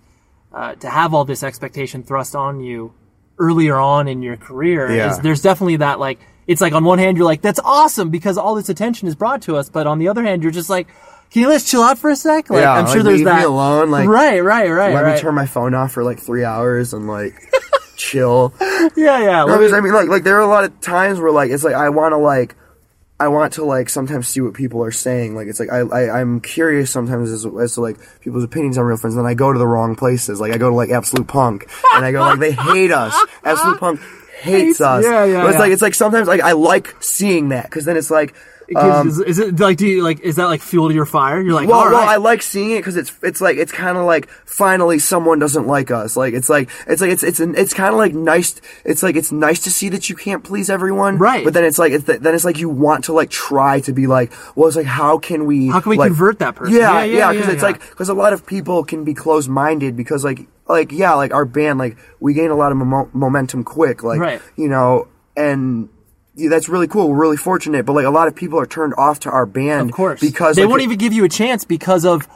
[0.53, 2.93] uh, to have all this expectation thrust on you
[3.39, 5.11] earlier on in your career Yeah.
[5.11, 8.37] is there's definitely that like it's like on one hand you're like that's awesome because
[8.39, 10.87] all this attention is brought to us but on the other hand you're just like
[11.35, 13.25] can you let's chill out for a sec like Yeah, i'm sure like, there's leave
[13.27, 16.03] that me alone, like, right right right let right me turn my phone off for
[16.03, 17.35] like three hours and like
[17.97, 20.81] chill yeah yeah No, because me- I mean, like, like there are a lot of
[20.81, 22.55] times where like it's like I want to like,
[23.21, 25.35] I want to like sometimes see what people are saying.
[25.37, 28.85] Like it's like I, I I'm curious sometimes as, as to like people's opinions on
[28.85, 29.15] real friends.
[29.17, 30.41] And then I go to the wrong places.
[30.41, 33.15] Like I go to like Absolute Punk, and I go like they hate us.
[33.45, 34.01] Absolute Punk
[34.41, 35.05] hates us.
[35.05, 35.61] Yeah, yeah, But it's yeah.
[35.61, 38.35] like it's like sometimes like I like seeing that because then it's like.
[38.77, 41.41] Um, is, is it like do you like is that like fuel to your fire
[41.41, 44.05] you're like well, well, I like seeing it because it's it's like it's kind of
[44.05, 46.17] like finally someone doesn't like us.
[46.17, 48.61] Like it's like it's like it's it's an, it's kind of like nice.
[48.85, 51.45] It's like it's nice to see that you can't please everyone, Right.
[51.45, 54.07] But then it's like it's then it's like you want to like try to be
[54.07, 56.75] like, well, it's like how can we How can we like- convert that person?
[56.75, 57.69] Yeah, Yeah, yeah, yeah, because yeah, it's yeah.
[57.69, 61.35] like because a lot of people can be closed minded because like like yeah, like
[61.35, 64.41] our band like we gain a lot of mo- momentum quick, like Right.
[64.57, 65.89] you know, and.
[66.37, 67.11] Yeah, that's really cool.
[67.11, 69.91] We're really fortunate, but like a lot of people are turned off to our band,
[69.91, 72.29] of course because they like, won't even give you a chance because of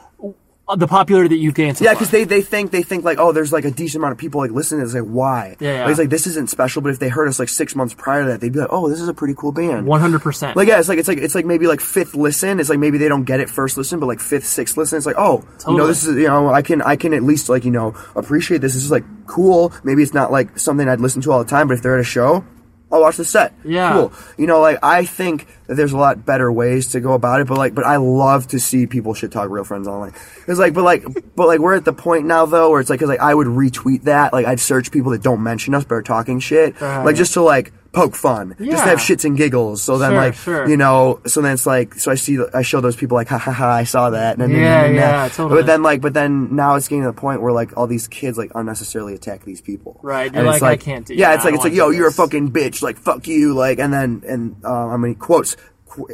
[0.69, 3.17] uh, the popularity that you've gained so Yeah, because they, they think they think like
[3.17, 4.81] oh there's like a decent amount of people like listening.
[4.81, 5.57] It's like why?
[5.59, 5.81] Yeah, yeah.
[5.81, 8.23] Like, it's like this isn't special, but if they heard us like six months prior
[8.23, 9.87] to that, they'd be like oh this is a pretty cool band.
[9.87, 12.59] 100% Like yeah, it's like it's like it's like maybe like fifth listen.
[12.59, 15.07] It's like maybe they don't get it first listen, but like fifth, sixth listen, it's
[15.07, 17.65] like oh you know this is you know I can I can at least like
[17.65, 18.75] you know appreciate this.
[18.75, 19.73] This is like cool.
[19.83, 22.01] Maybe it's not like something I'd listen to all the time, but if they're at
[22.01, 22.45] a show.
[22.91, 23.53] I'll watch the set.
[23.63, 23.93] Yeah.
[23.93, 24.13] Cool.
[24.37, 27.47] You know, like I think that there's a lot better ways to go about it,
[27.47, 30.13] but like, but I love to see people shit talk real friends online.
[30.47, 31.03] It's like, but like,
[31.35, 33.45] but like, we're at the point now though where it's like, cause like I would
[33.47, 37.03] retweet that, like I'd search people that don't mention us but are talking shit, Right.
[37.03, 38.75] like just to like poke fun, just Yeah.
[38.83, 39.81] to have shits and giggles.
[39.81, 40.69] So then Sure, like, sure.
[40.69, 43.37] you know, so then it's like, so I see, I show those people like, ha
[43.37, 44.37] ha ha, I saw that.
[44.37, 45.61] And then, Yeah, and then yeah, totally.
[45.61, 48.07] But then like, but then now it's getting to the point where like all these
[48.07, 49.99] kids like unnecessarily attack these people.
[50.03, 52.07] Right, And you're it's like, I can't do Yeah, it's like it's like, yo, you're
[52.07, 52.81] a fucking bitch.
[52.81, 53.53] Like, fuck you.
[53.53, 55.55] Like, and then and um, I mean quotes.
[55.87, 56.07] Qu-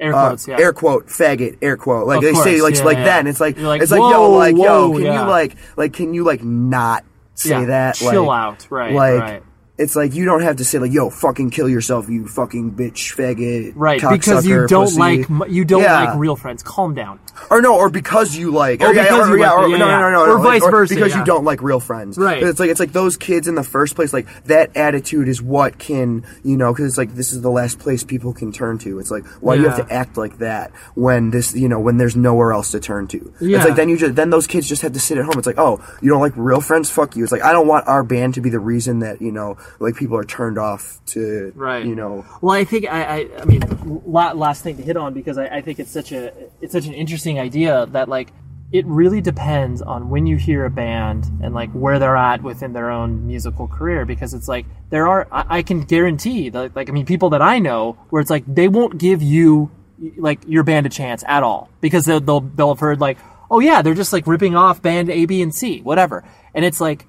[0.00, 0.58] Air uh, quotes, yeah.
[0.58, 2.08] Air quote, faggot, air quote.
[2.08, 3.04] Like Of they say, like yeah, like yeah.
[3.04, 5.92] that, and it's like, like, it's like, whoa, yo, like yo, can you like like
[5.92, 7.04] can you like not
[7.34, 7.94] say that?
[7.94, 9.42] chill like, out, right, Like right.
[9.82, 13.14] It's like you don't have to say like, yo, fucking kill yourself, you fucking bitch,
[13.16, 14.98] faggot, Right, because you don't pussy.
[14.98, 16.04] like you don't Yeah.
[16.04, 16.62] like real friends.
[16.62, 17.18] Calm down.
[17.50, 19.68] Or no, or because you like, Or or, yeah, because or, you yeah, like- or,
[19.68, 20.00] yeah, no, yeah.
[20.00, 22.40] no, no, Or no, vice like, versa, because you don't like real friends, Right.
[22.40, 25.40] But it's like it's like those kids in the first place, like that attitude is
[25.42, 28.78] what can you know, because it's like this is the last place people can turn
[28.78, 28.98] to.
[28.98, 31.96] It's like why do you have to act like that when this, you know, when
[31.96, 33.32] there's nowhere else to turn to?
[33.40, 33.56] Yeah.
[33.58, 35.34] It's like then you just then those kids just have to sit at home.
[35.38, 36.90] It's like oh, you don't like real friends?
[36.90, 37.22] Fuck you.
[37.24, 39.96] It's like I don't want our band to be the reason that you know, like
[39.96, 41.84] people are turned off to, Right.
[41.84, 43.62] You know, Well, I think I, I, I mean,
[44.06, 46.86] la- last thing to hit on because I, I think it's such a, it's such
[46.86, 48.32] an interesting idea that like,
[48.72, 52.72] it really depends on when you hear a band and like where they're at within
[52.72, 56.88] their own musical career because it's like there are, I, I can guarantee that like,
[56.88, 59.70] I mean, people that I know where it's like they won't give you
[60.16, 63.18] like your band a chance at all because they'll, they'll, they'll have heard like,
[63.50, 66.24] oh yeah, they're just like ripping off band A, B, and C, whatever.
[66.54, 67.06] And it's like,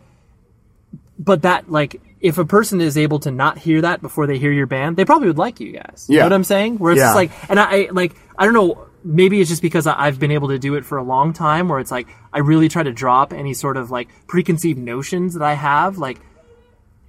[1.18, 4.52] but that like if a person is able to not hear that before they hear
[4.52, 6.06] your band, they probably would like you guys.
[6.10, 6.22] You Yeah.
[6.22, 6.78] know what I'm saying?
[6.80, 7.08] Where it's Yeah.
[7.08, 8.88] just like, and I like I don't know.
[9.06, 11.80] Maybe it's just because I've been able to do it for a long time, where
[11.80, 15.54] it's like I really try to drop any sort of like preconceived notions that I
[15.54, 16.20] have, like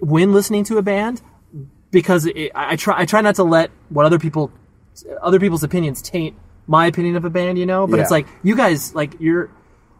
[0.01, 1.23] when listening to a band,
[1.93, 4.51] because it, I I try I try not to let what other people
[5.23, 6.35] other people's opinions taint
[6.67, 7.87] my opinion of a band, you know.
[7.87, 9.51] But it's like you guys like you're.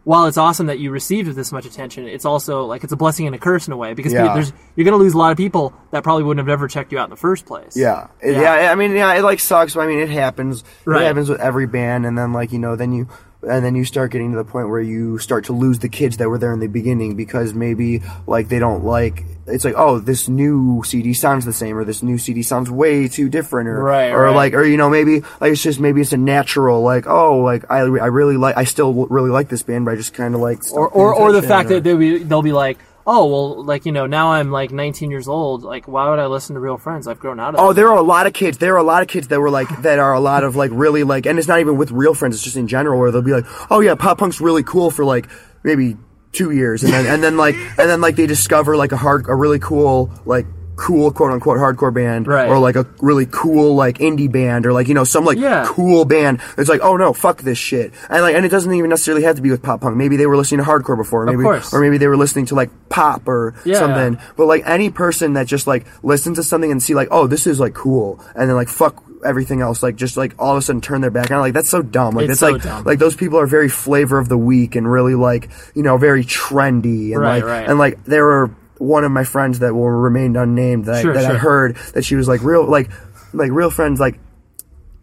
[0.05, 3.25] While it's awesome that you received this much attention, it's also like it's a blessing
[3.25, 4.33] and a curse in a way because Yeah.
[4.35, 6.91] there's you're going to lose a lot of people that probably wouldn't have ever checked
[6.91, 7.75] you out in the first place.
[7.75, 8.07] Yeah.
[8.23, 8.61] Yeah.
[8.61, 9.73] yeah, I mean, yeah, it like sucks.
[9.73, 10.63] But I mean, it happens.
[10.85, 11.01] Right.
[11.01, 13.07] It happens with every band, and then like you know, then you
[13.47, 16.17] and then you start getting to the point where you start to lose the kids
[16.17, 19.23] that were there in the beginning because maybe like they don't like.
[19.47, 23.07] It's like, oh, this new CD sounds the same, or this new CD sounds way
[23.07, 24.35] too different, or Right, or right.
[24.35, 27.69] like, or you know, maybe like it's just maybe it's a natural, like, oh, like
[27.69, 30.41] I, I really like, I still really like this band, but I just kind of
[30.41, 33.63] like, Or or, or the fact or- that they'll be they'll be like, oh well,
[33.63, 35.63] like you know now I'm like 19 years old.
[35.63, 37.07] Like why would I listen to Real Friends?
[37.07, 37.59] I've grown out of.
[37.59, 38.57] Oh, there are a lot of kids.
[38.57, 40.71] There are a lot of kids that were like that are a lot of like
[40.73, 42.35] really like, and it's not even with real friends.
[42.35, 45.05] It's just in general where they'll be like, oh yeah, pop punk's really cool for
[45.05, 45.27] like
[45.63, 45.97] maybe
[46.31, 49.27] two years, and then and then like and then like they discover like a hard,
[49.27, 50.45] a really cool like
[50.75, 52.49] cool quote unquote hardcore band, Right.
[52.49, 55.63] or like a really cool like indie band, or like you know some like Yeah.
[55.67, 56.39] cool band.
[56.57, 59.35] It's like, oh no, fuck this shit, and like and it doesn't even necessarily have
[59.37, 59.95] to be with pop punk.
[59.95, 61.73] Maybe they were listening to hardcore before, maybe course.
[61.73, 63.79] or maybe they were listening to like pop or Yeah.
[63.79, 64.17] something.
[64.35, 67.47] But like any person that just like listens to something and see like, oh, this
[67.47, 70.61] is like cool, and then like fuck everything else, like just like all of a
[70.61, 72.13] sudden turn their back on, like that's so dumb.
[72.15, 72.83] Like It's that's so like dumb.
[72.83, 76.23] like those people are very flavor of the week and really like you know very
[76.23, 77.67] trendy and Right, like right.
[77.69, 78.51] and like there were
[78.85, 82.15] one of my friends that will remain unnamed that, Sure, that I heard that she
[82.15, 82.89] was like real like
[83.33, 84.19] like real friends like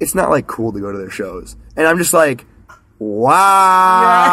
[0.00, 2.46] it's not like cool to go to their shows, and I'm just like.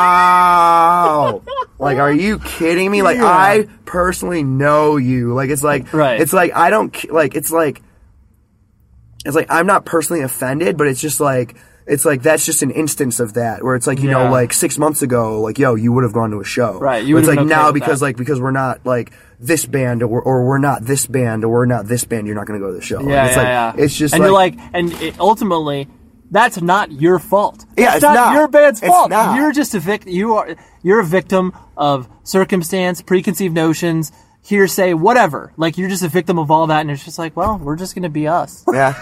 [0.10, 1.42] Wow!
[1.80, 3.02] like, are you kidding me?
[3.02, 3.26] Like, Yeah.
[3.26, 5.34] I personally know you.
[5.34, 6.20] Like, it's like, Right.
[6.22, 7.34] it's like I don't like.
[7.36, 7.82] It's like,
[9.26, 11.56] it's like I'm not personally offended, but it's just like.
[11.88, 14.26] It's like that's just an instance of that where it's like you Yeah.
[14.26, 17.04] know like six months ago like yo you would have gone to a show Right,
[17.04, 18.06] you it's like okay now because that.
[18.06, 21.66] like because we're not like this band or, or we're not this band or we're
[21.66, 23.78] not this band you're not going to go to the show yeah, it's yeah, like
[23.78, 23.84] yeah.
[23.84, 25.88] it's just and like, you're like, and it, ultimately,
[26.32, 27.66] that's not your fault.
[27.78, 28.34] Yeah, it's not, not.
[28.34, 29.12] your band's fault.
[29.12, 30.12] You're just a victim.
[30.12, 34.12] You are you're a victim of circumstance, preconceived notions,
[34.44, 35.54] hearsay, whatever.
[35.58, 37.96] Like you're just a victim of all that, and it's just like, well, we're just
[37.96, 38.64] gonna be us.
[38.74, 38.94] yeah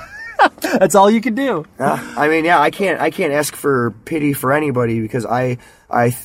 [0.62, 1.66] That's all you can do.
[1.80, 5.58] Yeah, I mean, yeah, I can't, I can't ask for pity for anybody because I,
[5.90, 6.16] I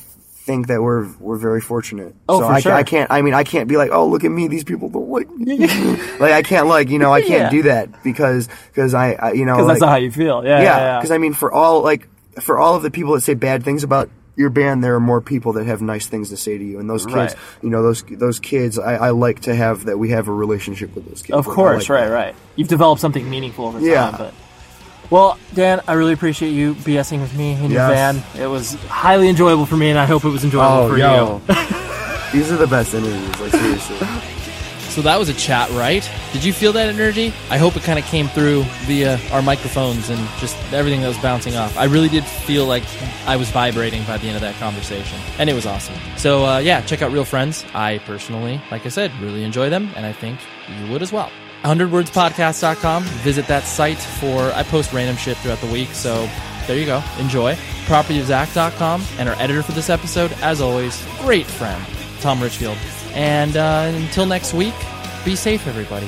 [0.45, 2.13] think that we're, we're very fortunate.
[2.27, 2.73] Oh, so for I, sure.
[2.73, 5.09] I can't, I mean, I can't be like, oh, look at me, these people don't
[5.09, 5.57] like me.
[6.19, 7.49] like, I can't, like, you know, I can't Yeah.
[7.49, 10.43] do that because, because I, I, you know, Because like, that's not how you feel.
[10.43, 10.63] Yeah, yeah.
[10.63, 10.99] yeah, yeah.
[10.99, 12.07] because I mean, for all, like,
[12.41, 15.21] for all of the people that say bad things about your band, there are more
[15.21, 17.35] people that have nice things to say to you, and those kids, Right.
[17.61, 20.95] you know, those those kids, I, I like to have that we have a relationship
[20.95, 21.37] with those kids.
[21.37, 22.13] Of course, like right, that.
[22.13, 22.35] right.
[22.55, 23.87] You've developed something meaningful over time.
[23.87, 24.15] Yeah.
[24.17, 24.33] But
[25.09, 27.89] well, Dan, I really appreciate you BSing with me in your Yes.
[28.33, 28.41] van.
[28.41, 31.41] It was highly enjoyable for me, and I hope it was enjoyable Oh, for yo.
[31.47, 31.55] you.
[32.33, 33.97] These are the best interviews, like seriously.
[34.89, 36.07] So that was a chat, right?
[36.33, 37.33] Did you feel that energy?
[37.49, 41.17] I hope it kind of came through via our microphones and just everything that was
[41.17, 41.75] bouncing off.
[41.77, 42.83] I really did feel like
[43.25, 45.95] I was vibrating by the end of that conversation, and it was awesome.
[46.17, 47.65] So uh, yeah, check out Real Friends.
[47.73, 50.39] I personally, like I said, really enjoy them, and I think
[50.79, 51.31] you would as well.
[51.63, 53.03] 100wordspodcast.com.
[53.03, 56.29] Visit that site for I post random shit throughout the week, so
[56.67, 57.03] there you go.
[57.19, 57.55] Enjoy.
[57.85, 61.83] Propertyofzack.com and our editor for this episode, as always, great friend,
[62.21, 62.77] Tom Richfield.
[63.13, 64.73] And uh, until next week,
[65.25, 66.07] be safe, everybody.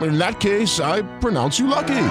[0.00, 2.08] In that case, I pronounce you lucky.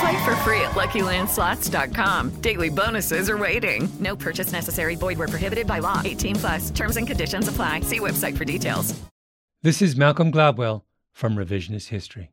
[0.00, 2.30] Play for free at LuckyLandSlots.com.
[2.40, 3.88] Daily bonuses are waiting.
[4.00, 4.96] No purchase necessary.
[4.96, 6.02] Void where prohibited by law.
[6.04, 6.70] 18 plus.
[6.70, 7.80] Terms and conditions apply.
[7.80, 8.94] See website for details.
[9.62, 10.82] This is Malcolm Gladwell
[11.12, 12.32] from Revisionist History.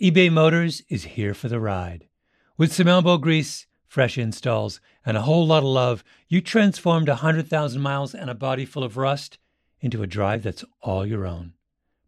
[0.00, 2.08] eBay Motors is here for the ride.
[2.56, 7.82] With some elbow grease, fresh installs, and a whole lot of love, you transformed 100,000
[7.82, 9.36] miles and a body full of rust
[9.82, 11.52] into a drive that's all your own.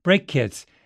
[0.03, 0.65] Brake kits,